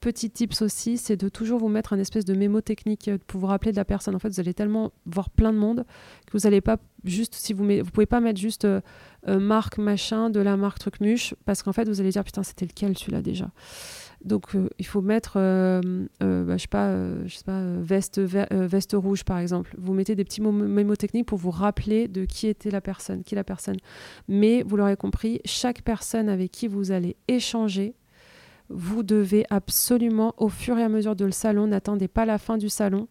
petit 0.00 0.30
tips 0.30 0.62
aussi, 0.62 0.96
c'est 0.96 1.16
de 1.16 1.28
toujours 1.28 1.60
vous 1.60 1.68
mettre 1.68 1.92
un 1.92 1.98
espèce 1.98 2.24
de 2.24 2.34
mémo 2.34 2.60
technique 2.60 3.08
euh, 3.08 3.18
pour 3.26 3.40
vous 3.40 3.46
rappeler 3.46 3.72
de 3.72 3.76
la 3.76 3.84
personne. 3.84 4.14
En 4.14 4.18
fait, 4.18 4.28
vous 4.28 4.40
allez 4.40 4.54
tellement 4.54 4.92
voir 5.06 5.30
plein 5.30 5.52
de 5.52 5.58
monde 5.58 5.84
que 6.26 6.32
vous 6.32 6.44
n'allez 6.44 6.60
pas 6.60 6.78
juste, 7.04 7.34
si 7.34 7.52
vous 7.52 7.66
pouvez 7.92 8.06
pas 8.06 8.20
mettre 8.20 8.40
juste 8.40 8.66
marque 9.26 9.78
machin 9.78 10.30
de 10.30 10.40
la 10.40 10.56
marque 10.56 10.78
trucmuche 10.78 11.34
parce 11.44 11.62
qu'en 11.62 11.72
fait 11.72 11.88
vous 11.88 12.00
allez 12.00 12.10
dire 12.10 12.24
putain 12.24 12.42
c'était 12.42 12.66
lequel 12.66 12.96
celui-là 12.96 13.22
déjà. 13.22 13.50
Donc 14.24 14.50
il 14.78 14.86
faut 14.86 15.00
mettre 15.00 15.34
bah, 15.34 16.56
je 16.56 16.56
sais 16.58 16.68
pas 16.68 16.94
je 17.24 17.34
sais 17.34 17.44
pas 17.44 17.62
veste 17.78 18.18
veste 18.18 18.92
rouge 18.94 19.24
par 19.24 19.38
exemple. 19.38 19.74
Vous 19.78 19.94
mettez 19.94 20.14
des 20.14 20.24
petits 20.24 20.42
mémos 20.42 20.98
techniques 20.98 21.26
pour 21.26 21.38
vous 21.38 21.50
rappeler 21.50 22.08
de 22.08 22.24
qui 22.24 22.46
était 22.46 22.70
la 22.70 22.80
personne 22.80 23.22
qui 23.22 23.34
est 23.34 23.36
la 23.36 23.44
personne. 23.44 23.76
Mais 24.28 24.62
vous 24.62 24.76
l'aurez 24.76 24.96
compris 24.96 25.40
chaque 25.44 25.82
personne 25.82 26.28
avec 26.28 26.50
qui 26.50 26.66
vous 26.66 26.90
allez 26.90 27.16
échanger 27.28 27.94
vous 28.70 29.02
devez 29.02 29.44
absolument, 29.50 30.34
au 30.38 30.48
fur 30.48 30.78
et 30.78 30.82
à 30.82 30.88
mesure 30.88 31.16
de 31.16 31.24
le 31.24 31.32
salon, 31.32 31.66
n'attendez 31.66 32.08
pas 32.08 32.24
la 32.24 32.38
fin 32.38 32.56
du 32.56 32.68
salon, 32.68 33.08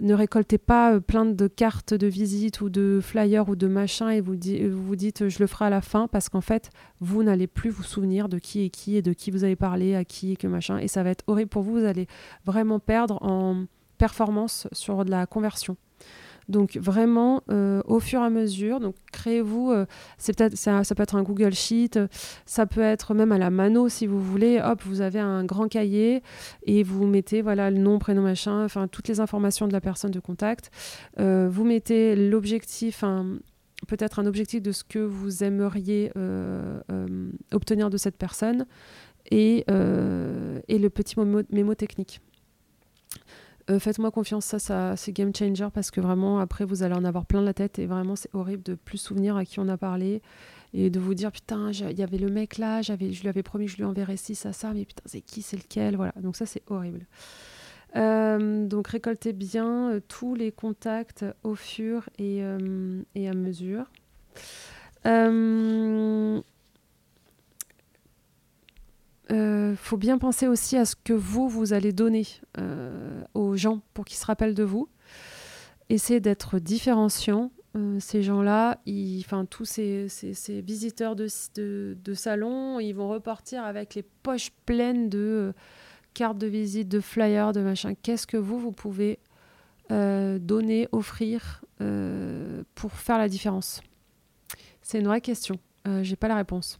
ne 0.00 0.14
récoltez 0.14 0.58
pas 0.58 0.94
euh, 0.94 1.00
plein 1.00 1.24
de 1.24 1.46
cartes 1.48 1.92
de 1.92 2.06
visite 2.06 2.60
ou 2.60 2.70
de 2.70 3.00
flyers 3.02 3.48
ou 3.48 3.56
de 3.56 3.66
machin 3.66 4.10
et 4.10 4.20
vous, 4.20 4.36
vous 4.70 4.96
dites 4.96 5.28
je 5.28 5.40
le 5.40 5.46
ferai 5.48 5.64
à 5.64 5.70
la 5.70 5.80
fin 5.80 6.06
parce 6.06 6.28
qu'en 6.28 6.40
fait 6.40 6.70
vous 7.00 7.24
n'allez 7.24 7.48
plus 7.48 7.70
vous 7.70 7.82
souvenir 7.82 8.28
de 8.28 8.38
qui 8.38 8.64
est 8.64 8.70
qui 8.70 8.96
et 8.96 9.02
de 9.02 9.12
qui 9.12 9.32
vous 9.32 9.42
avez 9.42 9.56
parlé, 9.56 9.96
à 9.96 10.04
qui 10.04 10.32
et 10.32 10.36
que 10.36 10.46
machin. 10.46 10.78
Et 10.78 10.86
ça 10.86 11.02
va 11.02 11.10
être 11.10 11.24
horrible 11.26 11.50
pour 11.50 11.62
vous, 11.62 11.80
vous 11.80 11.84
allez 11.84 12.06
vraiment 12.44 12.78
perdre 12.78 13.20
en 13.22 13.64
performance 13.98 14.68
sur 14.72 15.04
de 15.04 15.10
la 15.10 15.26
conversion. 15.26 15.76
Donc 16.48 16.78
vraiment, 16.78 17.42
euh, 17.50 17.82
au 17.86 18.00
fur 18.00 18.20
et 18.20 18.24
à 18.24 18.30
mesure, 18.30 18.80
donc 18.80 18.94
créez-vous, 19.12 19.70
euh, 19.70 19.84
c'est 20.16 20.36
peut-être 20.36 20.56
ça, 20.56 20.82
peut 20.82 21.02
être 21.02 21.14
un 21.14 21.22
Google 21.22 21.52
Sheet, 21.52 22.00
ça 22.46 22.66
peut 22.66 22.80
être 22.80 23.12
même 23.12 23.32
à 23.32 23.38
la 23.38 23.50
mano 23.50 23.88
si 23.88 24.06
vous 24.06 24.20
voulez. 24.20 24.60
Hop, 24.64 24.82
vous 24.84 25.02
avez 25.02 25.20
un 25.20 25.44
grand 25.44 25.68
cahier 25.68 26.22
et 26.64 26.82
vous 26.82 27.06
mettez 27.06 27.42
voilà 27.42 27.70
le 27.70 27.78
nom, 27.78 27.98
prénom, 27.98 28.22
machin, 28.22 28.64
enfin 28.64 28.88
toutes 28.88 29.08
les 29.08 29.20
informations 29.20 29.68
de 29.68 29.72
la 29.72 29.82
personne 29.82 30.10
de 30.10 30.20
contact. 30.20 30.70
Euh, 31.18 31.48
vous 31.50 31.64
mettez 31.64 32.16
l'objectif, 32.16 33.04
peut-être 33.86 34.18
un 34.18 34.26
objectif 34.26 34.62
de 34.62 34.72
ce 34.72 34.84
que 34.84 34.98
vous 34.98 35.44
aimeriez 35.44 36.12
obtenir 37.52 37.90
de 37.90 37.96
cette 37.98 38.16
personne 38.16 38.66
et, 39.30 39.66
et 39.68 40.78
le 40.78 40.88
petit 40.88 41.16
mémo 41.50 41.74
technique. 41.74 42.22
Euh, 43.70 43.78
faites-moi 43.78 44.10
confiance, 44.10 44.46
ça, 44.46 44.58
ça 44.58 44.96
c'est 44.96 45.12
game 45.12 45.34
changer 45.34 45.68
parce 45.72 45.90
que 45.90 46.00
vraiment, 46.00 46.38
après, 46.38 46.64
vous 46.64 46.82
allez 46.82 46.94
en 46.94 47.04
avoir 47.04 47.26
plein 47.26 47.42
la 47.42 47.52
tête 47.52 47.78
et 47.78 47.86
vraiment, 47.86 48.16
c'est 48.16 48.34
horrible 48.34 48.62
de 48.62 48.74
plus 48.74 48.98
souvenir 48.98 49.36
à 49.36 49.44
qui 49.44 49.60
on 49.60 49.68
a 49.68 49.76
parlé 49.76 50.22
et 50.72 50.90
de 50.90 50.98
vous 50.98 51.14
dire 51.14 51.32
putain, 51.32 51.70
il 51.72 51.98
y 51.98 52.02
avait 52.02 52.18
le 52.18 52.28
mec 52.28 52.58
là, 52.58 52.82
j'avais, 52.82 53.12
je 53.12 53.22
lui 53.22 53.28
avais 53.28 53.42
promis 53.42 53.66
que 53.66 53.72
je 53.72 53.76
lui 53.76 53.84
enverrais 53.84 54.16
ci, 54.16 54.34
ça, 54.34 54.52
ça, 54.52 54.72
mais 54.72 54.84
putain, 54.84 55.02
c'est 55.06 55.20
qui, 55.20 55.42
c'est 55.42 55.56
lequel 55.56 55.96
Voilà, 55.96 56.12
donc 56.20 56.36
ça, 56.36 56.46
c'est 56.46 56.62
horrible. 56.68 57.06
Euh, 57.96 58.66
donc 58.66 58.88
récoltez 58.88 59.32
bien 59.32 59.92
euh, 59.92 60.00
tous 60.06 60.34
les 60.34 60.52
contacts 60.52 61.24
au 61.42 61.54
fur 61.54 62.08
et, 62.18 62.42
et 63.14 63.28
à 63.28 63.34
mesure. 63.34 63.84
Euh, 69.30 69.76
faut 69.76 69.96
bien 69.96 70.18
penser 70.18 70.46
aussi 70.46 70.76
à 70.76 70.84
ce 70.84 70.96
que 70.96 71.12
vous, 71.12 71.48
vous 71.48 71.72
allez 71.72 71.92
donner 71.92 72.26
euh, 72.58 73.22
aux 73.34 73.56
gens 73.56 73.80
pour 73.94 74.04
qu'ils 74.04 74.16
se 74.16 74.24
rappellent 74.24 74.54
de 74.54 74.62
vous. 74.62 74.88
Essayez 75.90 76.20
d'être 76.20 76.58
différenciant. 76.58 77.50
Euh, 77.76 78.00
ces 78.00 78.22
gens-là, 78.22 78.80
enfin 79.20 79.44
tous 79.44 79.66
ces, 79.66 80.08
ces, 80.08 80.60
visiteurs 80.62 81.14
de, 81.14 81.28
de, 81.54 81.96
de, 82.02 82.14
salon, 82.14 82.80
ils 82.80 82.92
vont 82.92 83.10
repartir 83.10 83.62
avec 83.64 83.94
les 83.94 84.02
poches 84.02 84.50
pleines 84.64 85.10
de 85.10 85.18
euh, 85.18 85.52
cartes 86.14 86.38
de 86.38 86.46
visite, 86.46 86.88
de 86.88 87.00
flyers, 87.00 87.52
de 87.52 87.60
machin. 87.60 87.94
Qu'est-ce 87.94 88.26
que 88.26 88.38
vous, 88.38 88.58
vous 88.58 88.72
pouvez 88.72 89.18
donner, 89.90 90.86
offrir 90.92 91.64
pour 92.74 92.92
faire 92.92 93.16
la 93.16 93.28
différence? 93.28 93.80
C'est 94.82 94.98
une 94.98 95.06
vraie 95.06 95.22
question. 95.22 95.58
J'ai 96.02 96.16
pas 96.16 96.28
la 96.28 96.36
réponse. 96.36 96.78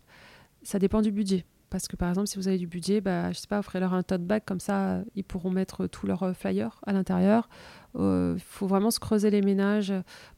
Ça 0.63 0.79
dépend 0.79 1.01
du 1.01 1.11
budget. 1.11 1.47
Parce 1.71 1.87
que 1.87 1.97
par 1.97 2.09
exemple, 2.09 2.29
si 2.29 2.37
vous 2.37 2.49
avez 2.49 2.57
du 2.57 2.67
budget, 2.67 3.01
bah, 3.01 3.31
je 3.33 3.39
sais 3.39 3.47
pas, 3.47 3.59
offrez-leur 3.59 3.93
un 3.93 4.03
tote 4.03 4.25
bag, 4.25 4.43
comme 4.47 4.61
ça, 4.61 5.03
ils 5.15 5.25
pourront 5.25 5.51
mettre 5.51 5.87
tous 5.87 6.07
leurs 6.07 6.23
euh, 6.23 6.33
flyers 6.33 6.81
à 6.87 6.93
l'intérieur. 6.93 7.49
Il 7.95 8.01
euh, 8.01 8.39
faut 8.39 8.67
vraiment 8.67 8.91
se 8.91 8.99
creuser 9.01 9.31
les 9.31 9.43
ménages 9.43 9.93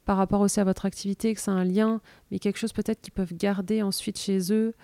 par 0.04 0.16
rapport 0.16 0.40
aussi 0.40 0.58
à 0.58 0.64
votre 0.64 0.86
activité, 0.86 1.32
que 1.34 1.40
c'est 1.40 1.50
un 1.50 1.64
lien, 1.64 2.00
mais 2.30 2.40
quelque 2.40 2.58
chose 2.58 2.72
peut-être 2.72 3.00
qu'ils 3.00 3.12
peuvent 3.12 3.34
garder 3.34 3.82
ensuite 3.82 4.18
chez 4.18 4.52
eux. 4.52 4.74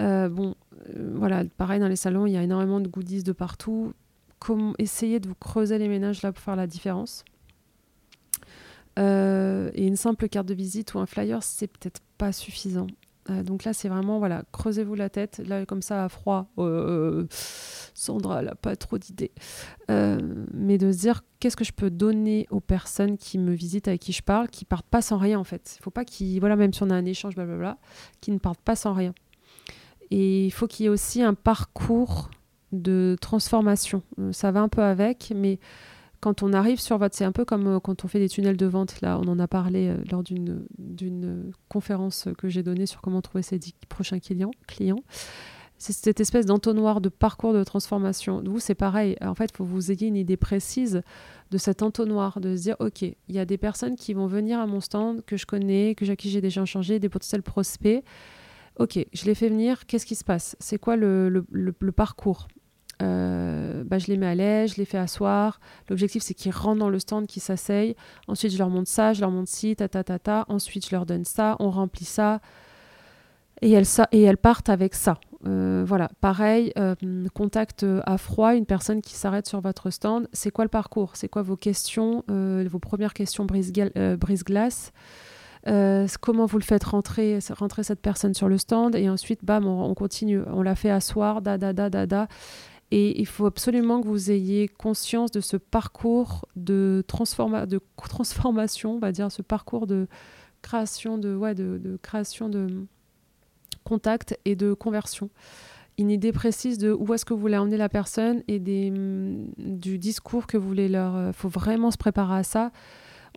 Euh, 0.00 0.30
bon, 0.30 0.54
voilà, 0.96 1.44
pareil, 1.58 1.78
dans 1.78 1.88
les 1.88 1.96
salons, 1.96 2.26
il 2.26 2.32
y 2.32 2.36
a 2.38 2.42
énormément 2.42 2.80
de 2.80 2.88
goodies 2.88 3.22
de 3.22 3.32
partout. 3.32 3.92
Essayez 4.78 5.20
de 5.20 5.28
vous 5.28 5.36
creuser 5.36 5.78
les 5.78 5.88
ménages 5.88 6.22
là 6.22 6.32
pour 6.32 6.42
faire 6.42 6.56
la 6.56 6.66
différence. 6.66 7.24
et 8.96 9.86
une 9.86 9.96
simple 9.96 10.28
carte 10.28 10.48
de 10.48 10.54
visite 10.54 10.94
ou 10.94 10.98
un 10.98 11.06
flyer, 11.06 11.42
c'est 11.42 11.68
peut-être 11.68 12.00
pas 12.16 12.32
suffisant. 12.32 12.86
Euh, 13.30 13.42
donc 13.42 13.64
là, 13.64 13.72
c'est 13.72 13.88
vraiment, 13.88 14.18
voilà, 14.18 14.42
creusez-vous 14.52 14.94
la 14.94 15.08
tête. 15.08 15.40
Là, 15.46 15.64
comme 15.66 15.82
ça, 15.82 16.04
à 16.04 16.08
froid, 16.08 16.50
euh, 16.58 17.26
Sandra, 17.94 18.40
elle 18.40 18.46
n'a 18.46 18.54
pas 18.54 18.74
trop 18.76 18.98
d'idées. 18.98 19.32
Euh, 19.90 20.44
mais 20.52 20.78
de 20.78 20.90
se 20.90 20.98
dire, 20.98 21.22
qu'est-ce 21.40 21.56
que 21.56 21.64
je 21.64 21.72
peux 21.72 21.90
donner 21.90 22.46
aux 22.50 22.60
personnes 22.60 23.16
qui 23.16 23.38
me 23.38 23.52
visitent, 23.52 23.88
avec 23.88 24.00
qui 24.00 24.12
je 24.12 24.22
parle, 24.22 24.48
qui 24.48 24.64
partent 24.64 24.88
pas 24.88 25.02
sans 25.02 25.18
rien, 25.18 25.38
en 25.38 25.44
fait. 25.44 25.76
Il 25.78 25.82
faut 25.82 25.90
pas 25.90 26.04
qu'ils, 26.04 26.40
voilà, 26.40 26.56
même 26.56 26.72
si 26.72 26.82
on 26.82 26.90
a 26.90 26.94
un 26.94 27.04
échange, 27.04 27.34
blablabla, 27.34 27.78
qui 28.20 28.32
ne 28.32 28.38
partent 28.38 28.62
pas 28.62 28.76
sans 28.76 28.92
rien. 28.92 29.14
Et 30.10 30.46
il 30.46 30.50
faut 30.50 30.66
qu'il 30.66 30.84
y 30.84 30.86
ait 30.86 30.90
aussi 30.90 31.22
un 31.22 31.34
parcours 31.34 32.30
de 32.72 33.16
transformation. 33.20 34.02
ça 34.32 34.50
va 34.50 34.60
un 34.60 34.68
peu 34.68 34.82
avec, 34.82 35.32
mais 35.34 35.58
quand 36.22 36.44
on 36.44 36.52
arrive 36.52 36.80
sur 36.80 36.98
votre... 36.98 37.16
C'est 37.16 37.24
un 37.24 37.32
peu 37.32 37.44
comme 37.44 37.66
euh, 37.66 37.80
quand 37.80 38.04
on 38.04 38.08
fait 38.08 38.20
des 38.20 38.28
tunnels 38.28 38.56
de 38.56 38.66
vente, 38.66 39.00
là, 39.02 39.18
on 39.18 39.26
en 39.26 39.38
a 39.40 39.48
parlé 39.48 39.88
euh, 39.88 39.96
lors 40.10 40.22
d'une 40.22 41.52
conférence 41.68 42.28
que 42.38 42.48
j'ai 42.48 42.62
donnée 42.62 42.86
sur 42.86 43.02
comment 43.02 43.20
trouver 43.20 43.42
ses 43.42 43.58
prochains 43.88 44.20
clients. 44.20 44.52
clients. 44.68 45.02
C'est 45.78 45.92
cette 45.92 46.20
espèce 46.20 46.46
d'entonnoir 46.46 47.00
de 47.00 47.08
parcours 47.08 47.52
de 47.52 47.64
transformation. 47.64 48.40
Vous, 48.46 48.60
c'est 48.60 48.76
pareil. 48.76 49.16
En 49.20 49.34
fait, 49.34 49.50
il 49.52 49.56
faut 49.56 49.64
que 49.64 49.68
vous 49.68 49.90
ayez 49.90 50.06
une 50.06 50.16
idée 50.16 50.36
précise 50.36 51.02
de 51.50 51.58
cet 51.58 51.82
entonnoir, 51.82 52.38
de 52.38 52.54
se 52.54 52.62
dire, 52.62 52.76
OK, 52.78 53.02
il 53.02 53.16
y 53.28 53.40
a 53.40 53.44
des 53.44 53.58
personnes 53.58 53.96
qui 53.96 54.14
vont 54.14 54.28
venir 54.28 54.60
à 54.60 54.66
mon 54.68 54.80
stand, 54.80 55.24
que 55.24 55.36
je 55.36 55.44
connais, 55.44 55.96
que, 55.96 56.08
à 56.08 56.14
qui 56.14 56.30
j'ai 56.30 56.40
déjà 56.40 56.64
changé, 56.64 57.00
des 57.00 57.08
potentiels 57.08 57.42
prospects. 57.42 58.04
OK, 58.78 59.04
je 59.12 59.24
les 59.24 59.34
fais 59.34 59.48
venir, 59.48 59.86
qu'est-ce 59.86 60.06
qui 60.06 60.14
se 60.14 60.22
passe? 60.22 60.54
C'est 60.60 60.78
quoi 60.78 60.94
le, 60.94 61.44
le 61.50 61.92
parcours? 61.92 62.46
Euh, 63.02 63.84
bah, 63.84 63.98
je 63.98 64.06
les 64.06 64.16
mets 64.16 64.28
à 64.28 64.34
l'aise, 64.34 64.72
je 64.72 64.76
les 64.76 64.84
fais 64.84 64.98
asseoir. 64.98 65.60
L'objectif, 65.90 66.22
c'est 66.22 66.34
qu'ils 66.34 66.52
rentrent 66.52 66.78
dans 66.78 66.88
le 66.88 66.98
stand, 66.98 67.26
qu'ils 67.26 67.42
s'asseyent. 67.42 67.96
Ensuite, 68.28 68.52
je 68.52 68.58
leur 68.58 68.70
montre 68.70 68.88
ça, 68.88 69.12
je 69.12 69.20
leur 69.20 69.30
montre 69.30 69.50
ci, 69.50 69.76
ta, 69.76 69.88
ta, 69.88 70.04
ta, 70.04 70.18
ta. 70.18 70.44
Ensuite, 70.48 70.86
je 70.88 70.94
leur 70.94 71.04
donne 71.04 71.24
ça, 71.24 71.56
on 71.58 71.70
remplit 71.70 72.04
ça. 72.04 72.40
Et 73.60 73.70
elles, 73.70 73.86
ça, 73.86 74.08
et 74.12 74.22
elles 74.22 74.38
partent 74.38 74.70
avec 74.70 74.94
ça. 74.94 75.18
Euh, 75.46 75.84
voilà, 75.86 76.08
pareil, 76.20 76.72
euh, 76.78 76.94
contact 77.34 77.84
à 78.06 78.16
froid, 78.16 78.54
une 78.54 78.66
personne 78.66 79.02
qui 79.02 79.14
s'arrête 79.14 79.46
sur 79.46 79.60
votre 79.60 79.90
stand. 79.90 80.28
C'est 80.32 80.50
quoi 80.50 80.64
le 80.64 80.68
parcours? 80.68 81.16
C'est 81.16 81.28
quoi 81.28 81.42
vos 81.42 81.56
questions, 81.56 82.24
vos 82.28 82.78
premières 82.78 83.14
questions 83.14 83.44
brise-glace? 83.44 84.92
Comment 85.64 86.46
vous 86.46 86.58
le 86.58 86.64
faites 86.64 86.84
rentrer, 86.84 87.38
rentrer 87.50 87.84
cette 87.84 88.00
personne 88.00 88.34
sur 88.34 88.48
le 88.48 88.58
stand? 88.58 88.96
Et 88.96 89.08
ensuite, 89.08 89.44
bam, 89.44 89.66
on, 89.66 89.84
on 89.84 89.94
continue. 89.94 90.42
On 90.46 90.62
la 90.62 90.74
fait 90.74 90.90
asseoir, 90.90 91.40
da, 91.40 91.56
da, 91.58 91.72
da, 91.72 91.88
da, 91.88 92.06
da. 92.06 92.26
Et 92.94 93.18
il 93.18 93.26
faut 93.26 93.46
absolument 93.46 94.02
que 94.02 94.06
vous 94.06 94.30
ayez 94.30 94.68
conscience 94.68 95.30
de 95.30 95.40
ce 95.40 95.56
parcours 95.56 96.46
de, 96.56 97.02
transforma 97.08 97.64
de 97.64 97.80
transformation, 97.96 98.96
on 98.96 98.98
va 98.98 99.12
dire, 99.12 99.32
ce 99.32 99.40
parcours 99.40 99.86
de 99.86 100.08
création 100.60 101.16
de, 101.16 101.34
ouais, 101.34 101.54
création 102.02 102.50
de 102.50 102.84
contact 103.82 104.38
et 104.44 104.56
de 104.56 104.74
conversion. 104.74 105.30
Une 105.96 106.10
idée 106.10 106.32
précise 106.32 106.76
de 106.76 106.92
où 106.92 107.14
est-ce 107.14 107.24
que 107.24 107.32
vous 107.32 107.40
voulez 107.40 107.56
emmener 107.56 107.78
la 107.78 107.88
personne 107.88 108.42
et 108.46 108.58
des, 108.58 108.92
du 109.56 109.96
discours 109.96 110.46
que 110.46 110.58
vous 110.58 110.68
voulez 110.68 110.90
leur. 110.90 111.14
Il 111.14 111.18
euh, 111.18 111.32
faut 111.32 111.48
vraiment 111.48 111.90
se 111.90 111.96
préparer 111.96 112.36
à 112.36 112.42
ça. 112.42 112.72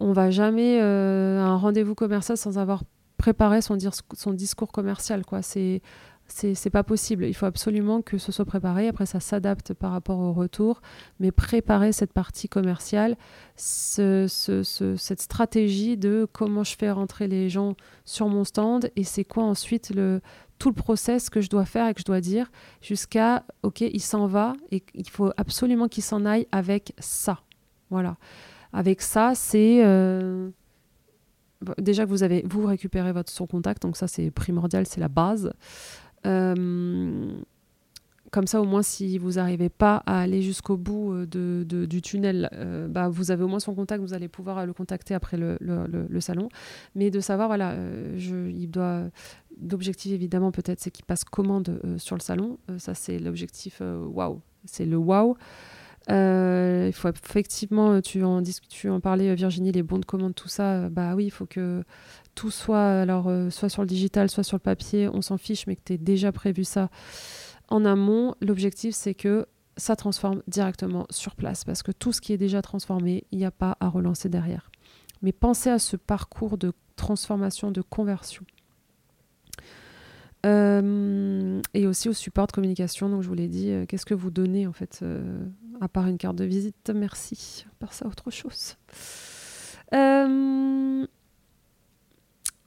On 0.01 0.11
va 0.11 0.31
jamais 0.31 0.81
euh, 0.81 1.39
à 1.39 1.45
un 1.45 1.55
rendez-vous 1.55 1.95
commercial 1.95 2.37
sans 2.37 2.57
avoir 2.57 2.83
préparé 3.17 3.61
son, 3.61 3.77
discours 4.33 4.73
commercial. 4.73 5.21
C'est 5.41 5.81
c'est 6.27 6.69
pas 6.69 6.83
possible. 6.83 7.25
Il 7.25 7.33
faut 7.33 7.45
absolument 7.45 8.01
que 8.01 8.17
ce 8.17 8.31
soit 8.31 8.45
préparé. 8.45 8.87
Après, 8.87 9.05
ça 9.05 9.19
s'adapte 9.19 9.73
par 9.73 9.91
rapport 9.91 10.19
au 10.19 10.33
retour, 10.33 10.81
mais 11.19 11.31
préparer 11.31 11.91
cette 11.91 12.13
partie 12.13 12.49
commerciale, 12.49 13.15
ce, 13.55 14.27
cette 14.97 15.21
stratégie 15.21 15.97
de 15.97 16.27
comment 16.31 16.63
je 16.63 16.75
fais 16.75 16.91
rentrer 16.91 17.27
les 17.27 17.49
gens 17.49 17.75
sur 18.05 18.27
mon 18.27 18.43
stand 18.43 18.89
et 18.95 19.03
c'est 19.03 19.23
quoi 19.23 19.43
ensuite 19.43 19.93
le, 19.93 20.21
tout 20.57 20.69
le 20.69 20.75
process 20.75 21.29
que 21.29 21.41
je 21.41 21.49
dois 21.49 21.65
faire 21.65 21.87
et 21.87 21.93
que 21.93 21.99
je 21.99 22.05
dois 22.05 22.21
dire 22.21 22.51
jusqu'à 22.81 23.43
OK, 23.63 23.81
il 23.81 24.01
s'en 24.01 24.27
va 24.27 24.53
et 24.71 24.83
il 24.93 25.09
faut 25.09 25.31
absolument 25.37 25.87
qu'il 25.87 26.03
s'en 26.03 26.25
aille 26.25 26.47
avec 26.51 26.93
ça. 26.97 27.41
Voilà. 27.89 28.17
Avec 28.73 29.01
ça, 29.01 29.33
c'est. 29.35 29.85
Euh, 29.85 30.49
déjà 31.77 32.05
que 32.05 32.09
vous 32.09 32.23
avez 32.23 32.43
vous 32.45 32.65
récupérez 32.65 33.11
votre 33.11 33.31
son 33.31 33.47
contact 33.47 33.81
donc 33.81 33.97
ça 33.97 34.07
c'est 34.07 34.29
primordial 34.29 34.85
c'est 34.85 34.99
la 34.99 35.07
base 35.07 35.53
comme 38.35 38.47
ça, 38.47 38.59
au 38.59 38.65
moins, 38.65 38.83
si 38.83 39.17
vous 39.17 39.33
n'arrivez 39.33 39.69
pas 39.69 40.03
à 40.05 40.19
aller 40.19 40.41
jusqu'au 40.41 40.75
bout 40.75 41.13
euh, 41.13 41.25
de, 41.25 41.85
du 41.85 42.01
tunnel, 42.01 42.49
euh, 42.51 42.89
bah, 42.89 43.07
vous 43.07 43.31
avez 43.31 43.45
au 43.45 43.47
moins 43.47 43.61
son 43.61 43.73
contact, 43.73 44.01
vous 44.01 44.13
allez 44.13 44.27
pouvoir 44.27 44.65
le 44.65 44.73
contacter 44.73 45.13
après 45.13 45.37
le, 45.37 45.57
le, 45.61 46.19
salon. 46.19 46.49
Mais 46.95 47.11
de 47.11 47.21
savoir, 47.21 47.47
voilà, 47.47 47.77
je, 48.17 48.49
il 48.49 48.67
doit, 48.67 49.03
l'objectif 49.71 50.11
évidemment 50.11 50.51
peut-être 50.51 50.81
c'est 50.81 50.91
qu'ils 50.91 51.05
passent 51.05 51.23
commande 51.23 51.79
sur 51.97 52.17
le 52.17 52.21
salon. 52.21 52.57
ça 52.77 52.93
c'est 52.93 53.19
l'objectif 53.19 53.81
waouh, 53.81 54.41
c'est 54.65 54.85
le 54.85 54.97
waouh. 54.97 55.37
il 56.09 56.93
faut 56.93 57.07
effectivement, 57.07 58.01
tu 58.01 58.21
en, 58.25 58.43
tu 58.69 58.89
en 58.89 58.99
parlais 58.99 59.33
Virginie, 59.33 59.71
les 59.71 59.83
bons 59.83 59.99
de 59.99 60.05
commande, 60.05 60.35
tout 60.35 60.49
ça, 60.49 60.89
bah 60.89 61.15
oui, 61.15 61.25
il 61.25 61.31
faut 61.31 61.45
que 61.45 61.85
tout 62.35 62.51
soit 62.51 63.01
alors 63.01 63.31
soit 63.49 63.69
sur 63.69 63.81
le 63.81 63.87
digital, 63.87 64.29
soit 64.29 64.43
sur 64.43 64.57
le 64.57 64.61
papier, 64.61 65.07
on 65.07 65.21
s'en 65.21 65.37
fiche, 65.37 65.67
mais 65.67 65.75
que 65.75 65.81
tu 65.85 65.93
aies 65.93 65.97
déjà 65.97 66.31
prévu 66.31 66.63
ça 66.63 66.89
en 67.69 67.85
amont. 67.85 68.35
L'objectif 68.41 68.93
c'est 68.93 69.13
que 69.13 69.47
ça 69.77 69.95
transforme 69.95 70.41
directement 70.47 71.05
sur 71.09 71.35
place 71.35 71.63
parce 71.63 71.83
que 71.83 71.91
tout 71.91 72.11
ce 72.11 72.21
qui 72.21 72.33
est 72.33 72.37
déjà 72.37 72.61
transformé, 72.61 73.25
il 73.31 73.39
n'y 73.39 73.45
a 73.45 73.51
pas 73.51 73.77
à 73.79 73.89
relancer 73.89 74.29
derrière. 74.29 74.71
Mais 75.21 75.31
pensez 75.31 75.69
à 75.69 75.79
ce 75.79 75.97
parcours 75.97 76.57
de 76.57 76.73
transformation, 76.95 77.71
de 77.71 77.81
conversion. 77.81 78.45
Euh, 80.45 81.59
et 81.73 81.87
aussi 81.87 82.07
au 82.07 82.13
support 82.13 82.47
de 82.47 82.51
communication. 82.51 83.09
Donc, 83.09 83.23
je 83.23 83.27
vous 83.27 83.33
l'ai 83.33 83.47
dit, 83.47 83.71
euh, 83.71 83.85
qu'est-ce 83.87 84.05
que 84.05 84.13
vous 84.13 84.29
donnez 84.29 84.67
en 84.67 84.73
fait, 84.73 84.99
euh, 85.01 85.43
à 85.81 85.87
part 85.87 86.07
une 86.07 86.17
carte 86.17 86.35
de 86.35 86.45
visite? 86.45 86.91
Merci. 86.93 87.65
À 87.67 87.75
part 87.79 87.93
ça, 87.93 88.05
autre 88.05 88.29
chose. 88.29 88.77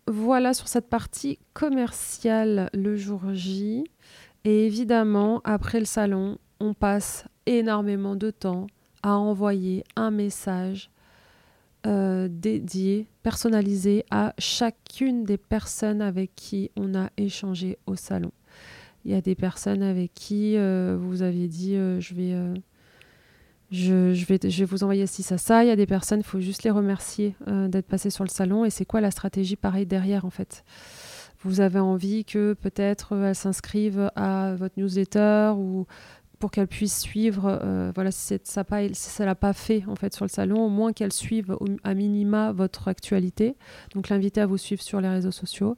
Voilà 0.09 0.55
sur 0.55 0.69
cette 0.69 0.89
partie 0.89 1.39
commerciale 1.53 2.71
le 2.73 2.97
jour 2.97 3.21
J. 3.33 3.85
Et 4.45 4.67
évidemment, 4.67 5.41
après 5.45 5.81
le 5.81 5.85
salon, 5.85 6.39
on 6.61 6.75
passe 6.75 7.27
énormément 7.47 8.17
de 8.17 8.31
temps 8.31 8.67
à 9.03 9.15
envoyer 9.17 9.85
un 9.97 10.11
message 10.11 10.91
euh, 11.87 12.29
dédié, 12.31 13.07
personnalisé 13.23 14.05
à 14.11 14.35
chacune 14.39 15.25
des 15.25 15.39
personnes 15.39 16.03
avec 16.03 16.35
qui 16.35 16.71
on 16.77 16.95
a 16.95 17.11
échangé 17.17 17.79
au 17.87 17.95
salon. 17.95 18.33
Il 19.05 19.13
y 19.13 19.15
a 19.15 19.21
des 19.21 19.35
personnes 19.35 19.83
avec 19.83 20.13
qui 20.15 20.57
euh, 20.57 20.99
vous 21.01 21.23
aviez 21.23 21.47
dit 21.47 21.77
euh, 21.77 22.01
je, 22.01 22.15
vais, 22.15 22.35
je, 23.71 24.25
vais, 24.25 24.65
vous 24.65 24.83
envoyer 24.83 25.07
ci, 25.07 25.23
ça, 25.23 25.39
ça. 25.39 25.65
Il 25.65 25.69
y 25.69 25.71
a 25.71 25.77
des 25.77 25.87
personnes, 25.87 26.21
il 26.21 26.27
faut 26.27 26.41
juste 26.41 26.63
les 26.63 26.71
remercier 26.71 27.35
d'être 27.47 27.87
passées 27.87 28.11
sur 28.11 28.25
le 28.25 28.31
salon. 28.31 28.65
Et 28.65 28.71
c'est 28.71 28.85
quoi 28.85 29.01
la 29.01 29.11
stratégie 29.11 29.57
pareil 29.57 29.87
derrière 29.87 30.25
en 30.25 30.31
fait? 30.31 30.65
Vous 31.43 31.61
avez 31.61 31.79
envie 31.79 32.25
que 32.25 32.55
peut-être 32.55 33.15
elles 33.15 33.35
s'inscrivent 33.35 34.11
à 34.17 34.55
votre 34.57 34.75
newsletter 34.77 35.53
ou 35.57 35.87
pour 36.39 36.51
qu'elle 36.51 36.69
puisse 36.69 36.99
suivre, 37.01 37.59
euh, 37.63 37.91
voilà, 37.95 38.11
si, 38.11 38.39
ça 38.45 38.65
si 38.93 39.23
l'a 39.23 39.35
pas 39.35 39.53
fait 39.53 39.85
en 39.89 39.97
fait 39.97 40.15
sur 40.15 40.25
le 40.25 40.31
salon, 40.31 40.65
au 40.65 40.69
moins 40.69 40.93
qu'elle 40.93 41.13
suive 41.13 41.57
à 41.83 41.95
minima 41.95 42.53
votre 42.53 42.89
actualité. 42.89 43.57
Donc 43.95 44.09
l'inviter 44.09 44.41
à 44.41 44.47
vous 44.47 44.57
suivre 44.57 44.83
sur 44.83 45.01
les 45.01 45.09
réseaux 45.09 45.31
sociaux, 45.31 45.77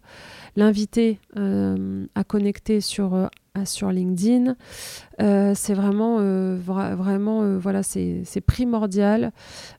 l'inviter 0.57 1.19
euh, 1.37 2.07
à 2.15 2.25
connecter 2.25 2.81
sur 2.81 3.15
euh, 3.15 3.27
sur 3.65 3.91
LinkedIn. 3.91 4.57
Euh, 5.21 5.53
c'est 5.55 5.75
vraiment, 5.75 6.19
euh, 6.21 6.57
vraiment 6.57 7.43
euh, 7.43 7.59
voilà, 7.59 7.83
c'est 7.83 8.41
primordial 8.47 9.33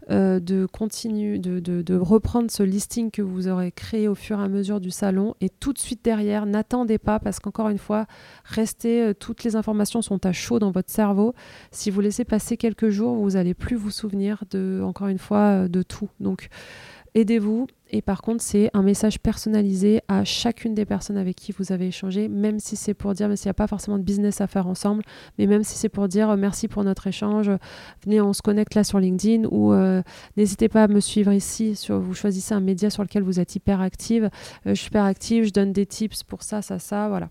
de 0.09 0.65
continuer, 0.65 1.39
de, 1.39 1.97
reprendre 1.97 2.51
ce 2.51 2.63
listing 2.63 3.11
que 3.11 3.21
vous 3.21 3.47
aurez 3.47 3.71
créé 3.71 4.07
au 4.07 4.15
fur 4.15 4.39
et 4.39 4.43
à 4.43 4.49
mesure 4.49 4.81
du 4.81 4.91
salon 4.91 5.35
et 5.39 5.49
tout 5.49 5.71
de 5.71 5.77
suite 5.77 6.03
derrière, 6.03 6.45
n'attendez 6.45 6.97
pas 6.97 7.19
parce 7.19 7.39
qu'encore 7.39 7.69
une 7.69 7.77
fois, 7.77 8.07
restez, 8.43 9.13
toutes 9.19 9.43
les 9.43 9.55
informations 9.55 10.01
sont 10.01 10.25
à 10.25 10.33
chaud 10.33 10.59
dans 10.59 10.71
votre 10.71 10.91
cerveau. 10.91 11.33
Si 11.71 11.91
vous 11.91 12.01
laissez 12.01 12.25
passer 12.25 12.57
quelques 12.57 12.89
jours, 12.89 13.15
vous 13.15 13.31
n'allez 13.31 13.53
plus 13.53 13.77
vous 13.77 13.91
souvenir 13.91 14.43
de, 14.51 14.81
encore 14.83 15.07
une 15.07 15.17
fois, 15.17 15.67
de 15.69 15.81
tout. 15.81 16.09
Donc, 16.19 16.49
aidez-vous. 17.15 17.67
Et 17.93 18.01
par 18.01 18.21
contre, 18.21 18.41
c'est 18.41 18.69
un 18.73 18.83
message 18.83 19.19
personnalisé 19.19 20.01
à 20.07 20.23
chacune 20.23 20.73
des 20.73 20.85
personnes 20.85 21.17
avec 21.17 21.35
qui 21.35 21.51
vous 21.51 21.73
avez 21.73 21.87
échangé, 21.87 22.29
même 22.29 22.59
si 22.59 22.77
c'est 22.77 22.93
pour 22.93 23.13
dire, 23.13 23.27
mais 23.27 23.35
s'il 23.35 23.47
n'y 23.47 23.51
a 23.51 23.55
pas 23.55 23.67
forcément 23.67 23.97
de 23.97 24.03
business 24.03 24.39
à 24.39 24.47
faire 24.47 24.65
ensemble, 24.67 25.03
mais 25.37 25.45
même 25.45 25.63
si 25.63 25.77
c'est 25.77 25.89
pour 25.89 26.07
dire 26.07 26.29
euh, 26.29 26.37
merci 26.37 26.69
pour 26.69 26.85
notre 26.85 27.07
échange, 27.07 27.51
venez, 28.05 28.21
on 28.21 28.31
se 28.31 28.41
connecte 28.41 28.75
là 28.75 28.85
sur 28.85 28.99
LinkedIn 28.99 29.47
ou 29.51 29.73
euh, 29.73 30.01
n'hésitez 30.37 30.69
pas 30.69 30.83
à 30.83 30.87
me 30.87 31.01
suivre 31.01 31.33
ici. 31.33 31.75
Sur, 31.75 31.99
vous 31.99 32.13
choisissez 32.13 32.53
un 32.53 32.61
média 32.61 32.89
sur 32.89 33.03
lequel 33.03 33.23
vous 33.23 33.41
êtes 33.41 33.55
hyper 33.55 33.81
active. 33.81 34.29
Euh, 34.65 34.69
je 34.69 34.75
suis 34.75 34.87
hyper 34.87 35.03
active, 35.03 35.43
je 35.43 35.51
donne 35.51 35.73
des 35.73 35.85
tips 35.85 36.23
pour 36.23 36.43
ça, 36.43 36.61
ça, 36.61 36.79
ça, 36.79 37.09
voilà. 37.09 37.29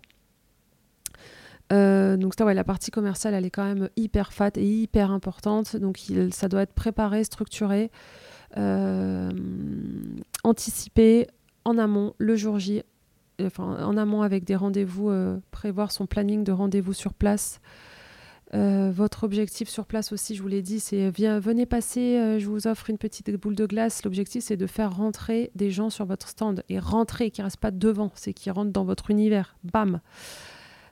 donc 2.19 2.35
ça, 2.37 2.45
ouais, 2.45 2.53
la 2.53 2.65
partie 2.65 2.91
commerciale, 2.91 3.33
elle 3.33 3.47
est 3.47 3.51
quand 3.51 3.65
même 3.65 3.89
hyper 3.97 4.35
fat 4.35 4.51
et 4.57 4.67
hyper 4.67 5.11
importante. 5.11 5.77
Donc 5.77 5.99
ça 6.33 6.49
doit 6.49 6.63
être 6.63 6.75
préparé, 6.75 7.25
structuré. 7.25 7.91
Euh, 8.57 9.31
anticiper 10.43 11.29
en 11.65 11.79
amont 11.79 12.15
le 12.19 12.35
jour 12.35 12.59
J, 12.59 12.83
enfin 13.43 13.65
en 13.85 13.97
amont 13.97 14.23
avec 14.23 14.45
des 14.45 14.57
rendez-vous, 14.57 15.11
euh, 15.11 15.39
prévoir 15.51 15.93
son 15.93 16.07
planning 16.07 16.45
de 16.45 16.53
rendez-vous 16.53 16.93
sur 16.93 17.15
place. 17.15 17.61
Euh, 18.53 18.91
votre 18.93 19.23
objectif 19.23 19.69
sur 19.69 19.87
place 19.87 20.13
aussi, 20.13 20.35
je 20.35 20.43
vous 20.43 20.49
l'ai 20.49 20.63
dit, 20.63 20.81
c'est 20.81 21.11
venez 21.11 21.67
passer, 21.67 22.39
je 22.41 22.47
vous 22.47 22.67
offre 22.67 22.91
une 22.91 22.99
petite 22.99 23.31
boule 23.37 23.55
de 23.55 23.67
glace. 23.67 24.03
L'objectif, 24.05 24.43
c'est 24.43 24.57
de 24.57 24.67
faire 24.67 24.97
rentrer 24.97 25.53
des 25.55 25.71
gens 25.71 25.91
sur 25.91 26.05
votre 26.05 26.29
stand 26.29 26.65
et 26.69 26.81
rentrer, 26.81 27.31
qui 27.31 27.41
ne 27.43 27.45
restent 27.45 27.59
pas 27.61 27.71
devant, 27.71 28.11
c'est 28.15 28.33
qui 28.33 28.51
rentrent 28.51 28.73
dans 28.73 28.85
votre 28.85 29.11
univers. 29.11 29.57
Bam 29.63 30.01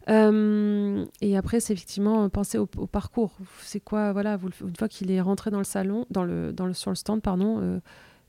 euh, 0.09 1.05
et 1.21 1.37
après, 1.37 1.61
c'est 1.61 1.73
effectivement 1.73 2.25
euh, 2.25 2.29
penser 2.29 2.59
au, 2.59 2.66
parcours. 2.66 3.37
C'est 3.62 3.81
quoi, 3.81 4.12
voilà, 4.12 4.38
une 4.62 4.77
fois 4.77 4.88
qu'il 4.88 5.11
est 5.11 5.21
rentré 5.21 5.51
dans 5.51 5.59
le 5.59 5.64
salon, 5.64 6.07
dans 6.11 6.25
le, 6.25 6.53
dans 6.53 6.66
le, 6.66 6.73
sur 6.73 6.90
le 6.90 6.97
stand, 6.97 7.21
pardon, 7.21 7.81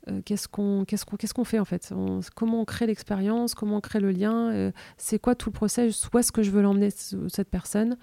euh, 0.10 0.22
qu'est-ce 0.26 0.48
qu'on 0.48 0.86
qu'est-ce 0.86 1.06
qu'on 1.06 1.16
qu'est-ce 1.18 1.34
fait 1.44 1.60
en 1.60 1.66
fait? 1.66 1.94
Comment 2.36 2.62
on 2.62 2.66
crée 2.66 2.88
l'expérience? 2.88 3.56
Comment 3.56 3.78
on 3.78 3.82
crée 3.82 4.00
le 4.00 4.12
lien? 4.12 4.72
C'est 4.98 5.20
quoi 5.20 5.36
tout 5.36 5.50
le 5.50 5.54
process 5.54 6.08
Où 6.12 6.18
est-ce 6.18 6.32
que 6.32 6.44
je 6.44 6.52
veux 6.52 6.62
l'emmener 6.62 6.90
cette 6.90 7.50
personne? 7.50 7.98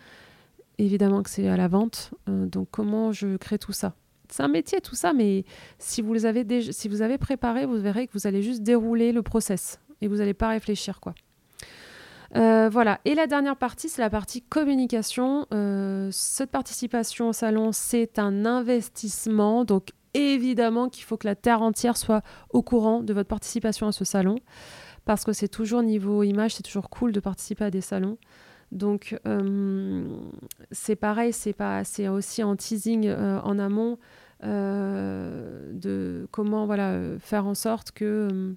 Évidemment 0.79 1.23
que 1.23 1.31
c'est 1.31 1.49
à 1.49 1.57
la 1.57 1.69
vente. 1.69 2.13
donc 2.27 2.69
comment 2.71 3.13
je 3.13 3.37
crée 3.37 3.59
tout 3.59 3.73
ça? 3.73 3.95
C'est 4.29 4.43
un 4.43 4.49
métier 4.49 4.81
tout 4.81 4.97
ça, 4.97 5.13
mais 5.13 5.45
si 5.79 6.03
vous, 6.03 6.13
les 6.13 6.27
avez 6.27 6.43
déjà, 6.43 6.73
si 6.73 6.89
vous 6.89 7.01
avez 7.01 7.17
préparé, 7.17 7.65
vous 7.65 7.81
verrez 7.81 8.09
que 8.09 8.13
vous 8.13 8.27
allez 8.27 8.43
juste 8.43 8.63
dérouler 8.63 9.13
le 9.13 9.23
process 9.23 9.81
et 10.01 10.09
vous 10.09 10.17
n'allez 10.17 10.35
pas 10.35 10.49
réfléchir 10.49 11.01
quoi. 11.01 11.15
Euh, 12.37 12.69
voilà. 12.71 13.01
Et 13.05 13.15
la 13.15 13.27
dernière 13.27 13.57
partie, 13.57 13.89
c'est 13.89 14.03
la 14.03 14.11
partie 14.11 14.43
communication. 14.43 15.47
Euh, 15.53 16.09
cette 16.13 16.51
participation 16.51 17.31
au 17.31 17.33
salon, 17.33 17.73
c'est 17.73 18.19
un 18.19 18.45
investissement. 18.45 19.65
Donc, 19.65 19.89
évidemment 20.15 20.89
qu'il 20.89 21.05
faut 21.05 21.17
que 21.17 21.27
la 21.27 21.35
terre 21.35 21.63
entière 21.63 21.97
soit 21.97 22.23
au 22.51 22.63
courant 22.63 23.03
de 23.03 23.13
votre 23.13 23.29
participation 23.29 23.87
à 23.87 23.93
ce 23.93 24.05
salon. 24.05 24.37
Parce 25.05 25.25
que 25.25 25.33
c'est 25.33 25.49
toujours 25.49 25.83
niveau 25.83 26.23
image, 26.23 26.57
c'est 26.57 26.63
toujours 26.63 26.91
cool 26.91 27.13
de 27.13 27.21
participer 27.21 27.65
à 27.65 27.71
des 27.71 27.81
salons. 27.81 28.19
Donc, 28.73 29.17
euh, 29.27 30.05
c'est 30.73 30.97
pareil, 30.97 31.33
c'est 31.33 32.09
aussi 32.09 32.43
en 32.43 32.57
teasing 32.57 33.09
en 33.13 33.59
amont 33.61 33.99
de 34.43 36.29
comment 36.33 36.67
voilà, 36.67 37.01
faire 37.21 37.47
en 37.47 37.55
sorte 37.55 37.93
que 37.93 38.57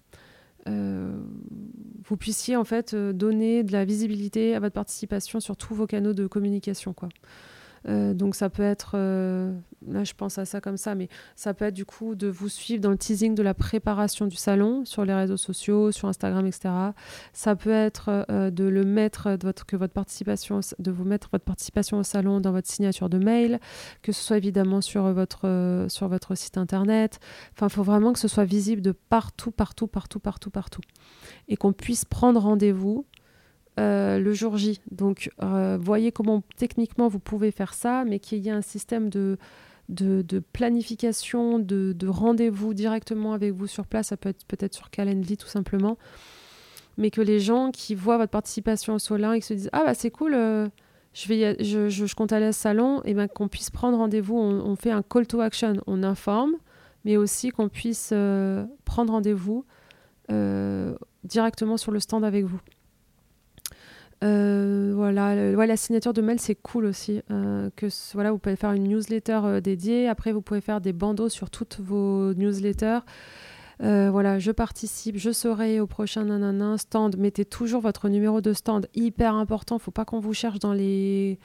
vous 2.09 2.17
puissiez 2.17 2.55
en 2.55 2.63
fait 2.63 2.93
euh, 2.93 3.13
donner 3.13 3.63
de 3.63 3.71
la 3.71 3.85
visibilité 3.85 4.55
à 4.55 4.59
votre 4.59 4.73
participation 4.73 5.39
sur 5.39 5.55
tous 5.55 5.75
vos 5.75 5.85
canaux 5.85 6.13
de 6.13 6.27
communication. 6.27 6.93
Quoi. 6.93 7.09
Euh, 7.87 8.13
donc 8.13 8.35
ça 8.35 8.49
peut 8.49 8.63
être, 8.63 8.91
euh, 8.95 9.53
là 9.87 10.03
je 10.03 10.13
pense 10.13 10.37
à 10.37 10.45
ça 10.45 10.61
comme 10.61 10.77
ça, 10.77 10.95
mais 10.95 11.09
ça 11.35 11.53
peut 11.53 11.65
être 11.65 11.73
du 11.73 11.85
coup 11.85 12.15
de 12.15 12.27
vous 12.27 12.49
suivre 12.49 12.81
dans 12.81 12.91
le 12.91 12.97
teasing 12.97 13.35
de 13.35 13.43
la 13.43 13.53
préparation 13.53 14.25
du 14.25 14.35
salon 14.35 14.85
sur 14.85 15.05
les 15.05 15.13
réseaux 15.13 15.37
sociaux, 15.37 15.91
sur 15.91 16.07
Instagram, 16.07 16.45
etc. 16.45 16.69
Ça 17.33 17.55
peut 17.55 17.69
être 17.69 18.25
euh, 18.29 18.51
de 18.51 18.65
le 18.65 18.83
mettre, 18.83 19.37
que 19.67 19.75
votre 19.75 19.93
participation, 19.93 20.59
de 20.77 20.91
vous 20.91 21.05
mettre 21.05 21.29
votre 21.31 21.45
participation 21.45 21.97
au 21.99 22.03
salon 22.03 22.39
dans 22.39 22.51
votre 22.51 22.69
signature 22.69 23.09
de 23.09 23.17
mail, 23.17 23.59
que 24.01 24.11
ce 24.11 24.21
soit 24.21 24.37
évidemment 24.37 24.81
sur 24.81 25.11
votre, 25.13 25.85
sur 25.89 26.07
votre 26.07 26.35
site 26.35 26.57
internet. 26.57 27.19
Enfin, 27.53 27.67
il 27.67 27.73
faut 27.73 27.83
vraiment 27.83 28.13
que 28.13 28.19
ce 28.19 28.27
soit 28.27 28.45
visible 28.45 28.81
de 28.81 28.91
partout, 28.91 29.51
partout, 29.51 29.87
partout, 29.87 30.19
partout, 30.19 30.49
partout. 30.49 30.81
Et 31.47 31.57
qu'on 31.57 31.73
puisse 31.73 32.05
prendre 32.05 32.39
rendez-vous 32.39 33.05
euh, 33.79 34.19
le 34.19 34.33
jour 34.33 34.57
J. 34.57 34.79
Donc, 34.91 35.31
euh, 35.41 35.77
voyez 35.79 36.11
comment 36.11 36.43
techniquement 36.57 37.07
vous 37.07 37.19
pouvez 37.19 37.51
faire 37.51 37.73
ça, 37.73 38.03
mais 38.05 38.19
qu'il 38.19 38.39
y 38.39 38.49
ait 38.49 38.51
un 38.51 38.61
système 38.61 39.09
de, 39.09 39.37
de, 39.87 40.39
planification, 40.39 41.59
de, 41.59 41.95
rendez-vous 42.07 42.73
directement 42.73 43.33
avec 43.33 43.53
vous 43.53 43.67
sur 43.67 43.85
place. 43.85 44.07
Ça 44.07 44.17
peut 44.17 44.29
être 44.29 44.45
peut-être 44.47 44.73
sur 44.73 44.89
Calendly 44.89 45.37
tout 45.37 45.47
simplement. 45.47 45.97
Mais 46.97 47.09
que 47.09 47.21
les 47.21 47.39
gens 47.39 47.71
qui 47.71 47.95
voient 47.95 48.17
votre 48.17 48.31
participation 48.31 48.95
au 48.95 48.99
Solin 48.99 49.33
et 49.33 49.39
qui 49.39 49.47
se 49.47 49.53
disent 49.53 49.69
Ah, 49.71 49.83
bah 49.85 49.93
c'est 49.93 50.11
cool, 50.11 50.33
euh, 50.33 50.67
je, 51.13 51.29
vais 51.29 51.63
je, 51.63 51.87
je, 51.87 52.15
compte 52.15 52.33
aller 52.33 52.47
à 52.47 52.51
ce 52.51 52.59
salon, 52.59 53.01
et 53.05 53.13
ben 53.13 53.29
qu'on 53.29 53.47
puisse 53.47 53.69
prendre 53.69 53.97
rendez-vous. 53.97 54.37
On, 54.37 54.75
fait 54.75 54.91
un 54.91 55.03
call 55.03 55.25
to 55.25 55.39
action, 55.39 55.75
on 55.87 56.03
informe, 56.03 56.55
mais 57.05 57.15
aussi 57.15 57.51
qu'on 57.51 57.69
puisse 57.69 58.13
prendre 58.83 59.13
rendez-vous 59.13 59.63
directement 61.23 61.77
sur 61.77 61.93
le 61.93 62.01
stand 62.01 62.25
avec 62.25 62.43
vous. 62.43 62.59
Euh, 64.23 64.91
voilà, 64.95 65.35
la 65.35 65.77
signature 65.77 66.13
de 66.13 66.21
mail 66.21 66.39
c'est 66.39 66.55
cool 66.55 66.85
aussi. 66.85 67.21
Euh, 67.31 67.69
que 67.75 67.87
voilà, 68.13 68.31
vous 68.31 68.37
pouvez 68.37 68.55
faire 68.55 68.73
une 68.73 68.87
newsletter 68.87 69.39
euh, 69.43 69.61
dédiée. 69.61 70.07
Après, 70.07 70.31
vous 70.31 70.41
pouvez 70.41 70.61
faire 70.61 70.81
des 70.81 70.93
bandeaux 70.93 71.29
sur 71.29 71.49
toutes 71.49 71.79
vos 71.79 72.33
newsletters. 72.33 72.99
voilà, 73.79 74.39
je 74.39 74.51
participe, 74.51 75.17
je 75.17 75.31
serai 75.31 75.79
au 75.79 75.87
prochain 75.87 76.25
nanana 76.25 76.77
stand. 76.77 77.17
Mettez 77.17 77.45
toujours 77.45 77.81
votre 77.81 78.09
numéro 78.09 78.41
de 78.41 78.53
stand, 78.53 78.87
hyper 78.93 79.35
important. 79.35 79.79
Faut 79.79 79.91
pas 79.91 80.05
qu'on 80.05 80.19
vous 80.19 80.33
cherche 80.33 80.59
dans 80.59 80.73
les 80.73 81.39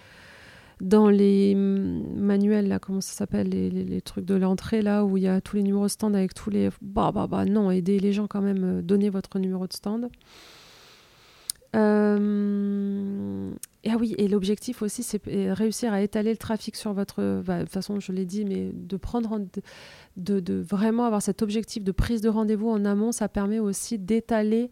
les 0.81 1.55
manuels, 1.55 2.69
là, 2.69 2.79
comment 2.79 3.01
ça 3.01 3.13
s'appelle, 3.13 3.49
les, 3.49 4.01
trucs 4.03 4.25
de 4.25 4.35
l'entrée, 4.35 4.83
là, 4.83 5.05
où 5.05 5.17
il 5.17 5.23
y 5.23 5.29
a 5.29 5.41
tous 5.41 5.57
les 5.57 5.63
numéros 5.63 5.85
de 5.87 5.91
stand 5.91 6.15
avec 6.17 6.35
tous 6.35 6.51
les... 6.51 6.69
Bah, 6.83 7.11
bah, 7.15 7.27
bah, 7.27 7.45
non, 7.45 7.71
aidez 7.71 7.99
les 8.01 8.13
gens 8.13 8.27
quand 8.27 8.43
même, 8.43 8.83
donnez 8.83 9.09
votre 9.09 9.39
numéro 9.39 9.67
de 9.67 9.73
stand. 9.73 10.11
Euh, 11.75 13.51
ah 13.87 13.97
oui, 13.99 14.15
et 14.19 14.29
l'objectif 14.29 14.83
aussi, 14.83 15.03
c'est 15.03 15.21
réussir 15.53 15.93
à 15.93 16.01
étaler 16.01 16.31
le 16.31 16.37
trafic 16.37 16.77
sur 16.77 16.93
votre... 16.93 17.43
Bah, 17.43 17.59
de 17.59 17.63
toute 17.65 17.73
façon, 17.73 18.01
je 18.01 18.13
l'ai 18.13 18.25
dit, 18.25 18.45
mais 18.45 18.71
de 18.73 18.97
prendre... 18.97 19.41
De, 20.17 20.63
vraiment 20.63 21.05
avoir 21.07 21.23
cet 21.23 21.43
objectif 21.43 21.83
de 21.83 21.93
prise 21.93 22.21
de 22.21 22.29
rendez-vous 22.29 22.71
en 22.71 22.85
amont, 22.85 23.11
ça 23.11 23.29
permet 23.29 23.59
aussi 23.59 23.99
d'étaler 23.99 24.71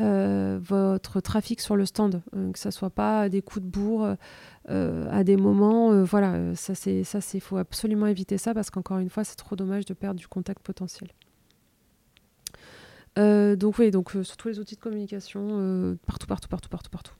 euh, 0.00 0.58
votre 0.62 1.20
trafic 1.20 1.60
sur 1.60 1.76
le 1.76 1.86
stand, 1.86 2.22
que 2.52 2.58
ça 2.58 2.70
soit 2.70 2.90
pas 2.90 3.28
des 3.28 3.42
coups 3.42 3.64
de 3.64 3.70
bourre 3.70 4.16
euh, 4.68 5.08
à 5.10 5.24
des 5.24 5.36
moments, 5.36 5.90
euh, 5.90 6.04
voilà, 6.04 6.54
ça 6.54 6.74
c'est 6.74 7.02
ça 7.02 7.20
c'est 7.20 7.40
faut 7.40 7.56
absolument 7.56 8.06
éviter 8.06 8.38
ça 8.38 8.54
parce 8.54 8.70
qu'encore 8.70 8.98
une 8.98 9.08
fois 9.08 9.24
c'est 9.24 9.34
trop 9.34 9.56
dommage 9.56 9.84
de 9.86 9.94
perdre 9.94 10.20
du 10.20 10.28
contact 10.28 10.62
potentiel. 10.62 11.10
Euh, 13.18 13.56
donc 13.56 13.78
oui, 13.78 13.90
donc 13.90 14.10
sur 14.22 14.36
tous 14.36 14.48
les 14.48 14.58
outils 14.58 14.76
de 14.76 14.80
communication, 14.80 15.96
partout, 16.06 16.26
partout, 16.26 16.48
partout, 16.48 16.68
partout, 16.68 16.90
partout. 16.90 17.14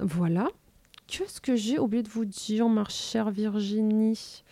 voilà. 0.00 0.48
Qu'est-ce 1.06 1.40
que 1.40 1.56
j'ai 1.56 1.78
oublié 1.78 2.02
de 2.02 2.08
vous 2.08 2.24
dire, 2.26 2.68
ma 2.68 2.84
chère 2.88 3.30
Virginie? 3.30 4.44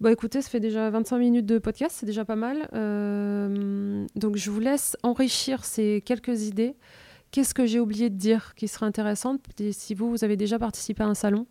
Bah 0.00 0.10
écoutez, 0.10 0.40
ça 0.40 0.48
fait 0.48 0.60
déjà 0.60 0.88
25 0.88 1.18
minutes 1.18 1.46
de 1.46 1.58
podcast, 1.58 1.96
c'est 1.98 2.06
déjà 2.06 2.24
pas 2.24 2.36
mal. 2.36 2.68
donc 4.16 4.36
je 4.36 4.50
vous 4.50 4.60
laisse 4.60 4.96
enrichir 5.02 5.64
ces 5.64 6.02
quelques 6.04 6.42
idées. 6.42 6.76
Qu'est-ce 7.30 7.54
que 7.54 7.64
j'ai 7.64 7.78
oublié 7.78 8.10
de 8.10 8.16
dire 8.16 8.54
qui 8.56 8.66
serait 8.66 8.86
intéressant 8.86 9.36
si 9.70 9.94
vous, 9.94 10.10
vous 10.10 10.24
avez 10.24 10.36
déjà 10.36 10.58
participé 10.58 11.02
à 11.02 11.06
un 11.06 11.14
salon? 11.14 11.46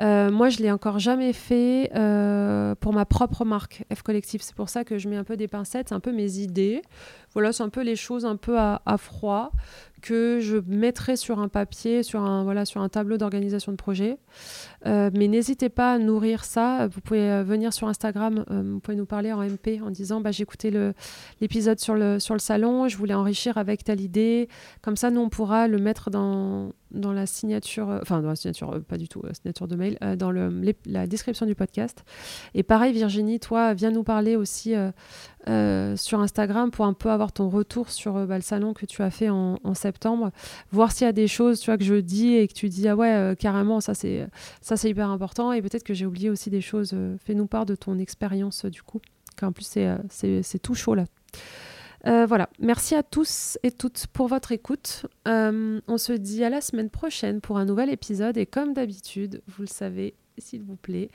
Euh, 0.00 0.30
moi, 0.30 0.48
je 0.48 0.58
l'ai 0.58 0.70
encore 0.70 0.98
jamais 0.98 1.32
fait 1.32 1.90
euh, 1.94 2.74
pour 2.74 2.92
ma 2.92 3.04
propre 3.04 3.44
marque 3.44 3.84
F 3.94 4.02
Collectif. 4.02 4.42
C'est 4.42 4.54
pour 4.54 4.68
ça 4.68 4.84
que 4.84 4.98
je 4.98 5.08
mets 5.08 5.16
un 5.16 5.24
peu 5.24 5.36
des 5.36 5.48
pincettes, 5.48 5.92
un 5.92 6.00
peu 6.00 6.12
mes 6.12 6.38
idées. 6.38 6.82
Voilà, 7.32 7.52
c'est 7.52 7.62
un 7.62 7.68
peu 7.68 7.82
les 7.82 7.96
choses 7.96 8.24
un 8.24 8.36
peu 8.36 8.58
à 8.58 8.80
froid 8.98 9.52
que 10.00 10.40
je 10.40 10.56
mettrai 10.66 11.16
sur 11.16 11.38
un 11.38 11.48
papier, 11.48 12.02
sur 12.02 12.22
un, 12.22 12.44
voilà, 12.44 12.64
sur 12.64 12.80
un 12.80 12.88
tableau 12.88 13.18
d'organisation 13.18 13.72
de 13.72 13.76
projet. 13.76 14.18
Euh, 14.86 15.10
mais 15.14 15.28
n'hésitez 15.28 15.68
pas 15.68 15.94
à 15.94 15.98
nourrir 15.98 16.44
ça. 16.44 16.88
Vous 16.88 17.00
pouvez 17.00 17.30
euh, 17.30 17.42
venir 17.42 17.72
sur 17.72 17.88
Instagram, 17.88 18.44
euh, 18.50 18.62
vous 18.64 18.80
pouvez 18.80 18.96
nous 18.96 19.06
parler 19.06 19.32
en 19.32 19.42
MP 19.42 19.80
en 19.82 19.90
disant 19.90 20.20
bah, 20.20 20.30
j'ai 20.30 20.42
écouté 20.42 20.72
l'épisode 21.40 21.78
sur 21.78 21.94
le, 21.94 22.18
sur 22.18 22.34
le 22.34 22.40
salon, 22.40 22.88
je 22.88 22.96
voulais 22.96 23.14
enrichir 23.14 23.58
avec 23.58 23.84
telle 23.84 24.00
idée. 24.00 24.48
Comme 24.82 24.96
ça, 24.96 25.10
nous, 25.10 25.20
on 25.20 25.28
pourra 25.28 25.68
le 25.68 25.78
mettre 25.78 26.10
dans, 26.10 26.72
dans 26.90 27.12
la 27.12 27.26
signature, 27.26 27.88
enfin 28.02 28.20
dans 28.20 28.28
la 28.30 28.36
signature, 28.36 28.80
pas 28.88 28.96
du 28.96 29.08
tout, 29.08 29.22
la 29.22 29.34
signature 29.34 29.68
de 29.68 29.76
mail, 29.76 29.98
dans 30.16 30.30
le, 30.30 30.50
la 30.86 31.06
description 31.06 31.46
du 31.46 31.54
podcast. 31.54 32.04
Et 32.54 32.62
pareil, 32.62 32.92
Virginie, 32.92 33.40
toi, 33.40 33.74
viens 33.74 33.90
nous 33.90 34.04
parler 34.04 34.36
aussi 34.36 34.74
euh, 35.48 35.96
sur 35.96 36.20
Instagram 36.20 36.70
pour 36.70 36.84
un 36.84 36.92
peu 36.92 37.10
avoir 37.10 37.32
ton 37.32 37.48
retour 37.48 37.90
sur 37.90 38.16
euh, 38.16 38.26
bah, 38.26 38.36
le 38.36 38.42
salon 38.42 38.74
que 38.74 38.84
tu 38.84 39.02
as 39.02 39.10
fait 39.10 39.30
en, 39.30 39.56
septembre, 39.72 40.32
voir 40.70 40.92
s'il 40.92 41.06
y 41.06 41.08
a 41.08 41.12
des 41.12 41.28
choses 41.28 41.60
tu 41.60 41.66
vois, 41.66 41.78
que 41.78 41.84
je 41.84 41.94
dis 41.94 42.34
et 42.34 42.46
que 42.46 42.52
tu 42.52 42.68
dis 42.68 42.86
ah 42.88 42.96
ouais 42.96 43.10
euh, 43.10 43.34
carrément 43.34 43.80
ça 43.80 43.94
c'est 43.94 44.28
ça 44.60 44.76
c'est 44.76 44.90
hyper 44.90 45.08
important 45.08 45.52
et 45.52 45.62
peut-être 45.62 45.84
que 45.84 45.94
j'ai 45.94 46.04
oublié 46.04 46.28
aussi 46.28 46.50
des 46.50 46.60
choses. 46.60 46.94
Fais-nous 47.24 47.46
part 47.46 47.64
de 47.64 47.74
ton 47.74 47.98
expérience 47.98 48.66
du 48.66 48.82
coup, 48.82 49.00
car 49.36 49.48
en 49.48 49.52
plus 49.52 49.66
c'est 50.10 50.58
tout 50.62 50.74
chaud 50.74 50.94
là. 50.94 51.04
voilà, 52.26 52.50
merci 52.58 52.94
à 52.94 53.02
tous 53.02 53.58
et 53.62 53.70
toutes 53.70 54.08
pour 54.08 54.28
votre 54.28 54.52
écoute. 54.52 55.06
on 55.24 55.96
se 55.96 56.12
dit 56.12 56.44
à 56.44 56.50
la 56.50 56.60
semaine 56.60 56.90
prochaine 56.90 57.40
pour 57.40 57.56
un 57.56 57.64
nouvel 57.64 57.88
épisode 57.88 58.36
et 58.36 58.44
comme 58.44 58.74
d'habitude, 58.74 59.40
vous 59.46 59.62
le 59.62 59.68
savez, 59.68 60.14
s'il 60.40 60.62
vous 60.62 60.76
plaît. 60.76 61.10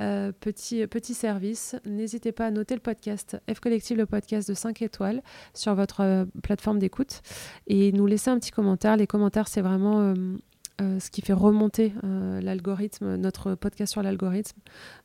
Euh, 0.00 0.32
petit, 0.32 1.14
service, 1.14 1.76
n'hésitez 1.86 2.32
pas 2.32 2.46
à 2.46 2.50
noter 2.50 2.74
le 2.74 2.80
podcast 2.80 3.38
F 3.52 3.60
Collective, 3.60 3.96
le 3.96 4.06
podcast 4.06 4.48
de 4.48 4.54
5 4.54 4.82
étoiles 4.82 5.22
sur 5.54 5.74
votre 5.74 6.00
euh, 6.00 6.24
plateforme 6.42 6.78
d'écoute 6.78 7.22
et 7.66 7.92
nous 7.92 8.06
laisser 8.06 8.30
un 8.30 8.38
petit 8.38 8.50
commentaire. 8.50 8.96
Les 8.96 9.06
commentaires, 9.06 9.48
c'est 9.48 9.62
vraiment 9.62 10.14
euh, 10.80 10.98
ce 11.00 11.10
qui 11.10 11.20
fait 11.20 11.32
remonter 11.32 11.92
l'algorithme, 12.02 13.14
notre 13.14 13.54
podcast 13.54 13.92
sur 13.92 14.02
l'algorithme. 14.02 14.58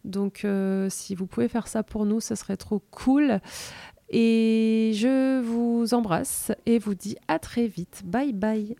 Donc, 0.03 0.45
si 0.89 1.13
vous 1.13 1.27
pouvez 1.27 1.47
faire 1.47 1.67
ça 1.67 1.83
pour 1.83 2.05
nous, 2.05 2.19
ce 2.19 2.33
serait 2.33 2.57
trop 2.57 2.81
cool. 2.91 3.39
Et 4.09 4.91
je 4.95 5.39
vous 5.41 5.93
embrasse 5.93 6.51
et 6.65 6.79
vous 6.79 6.95
dis 6.95 7.15
à 7.27 7.37
très 7.37 7.67
vite. 7.67 8.01
Bye 8.03 8.33
bye. 8.33 8.75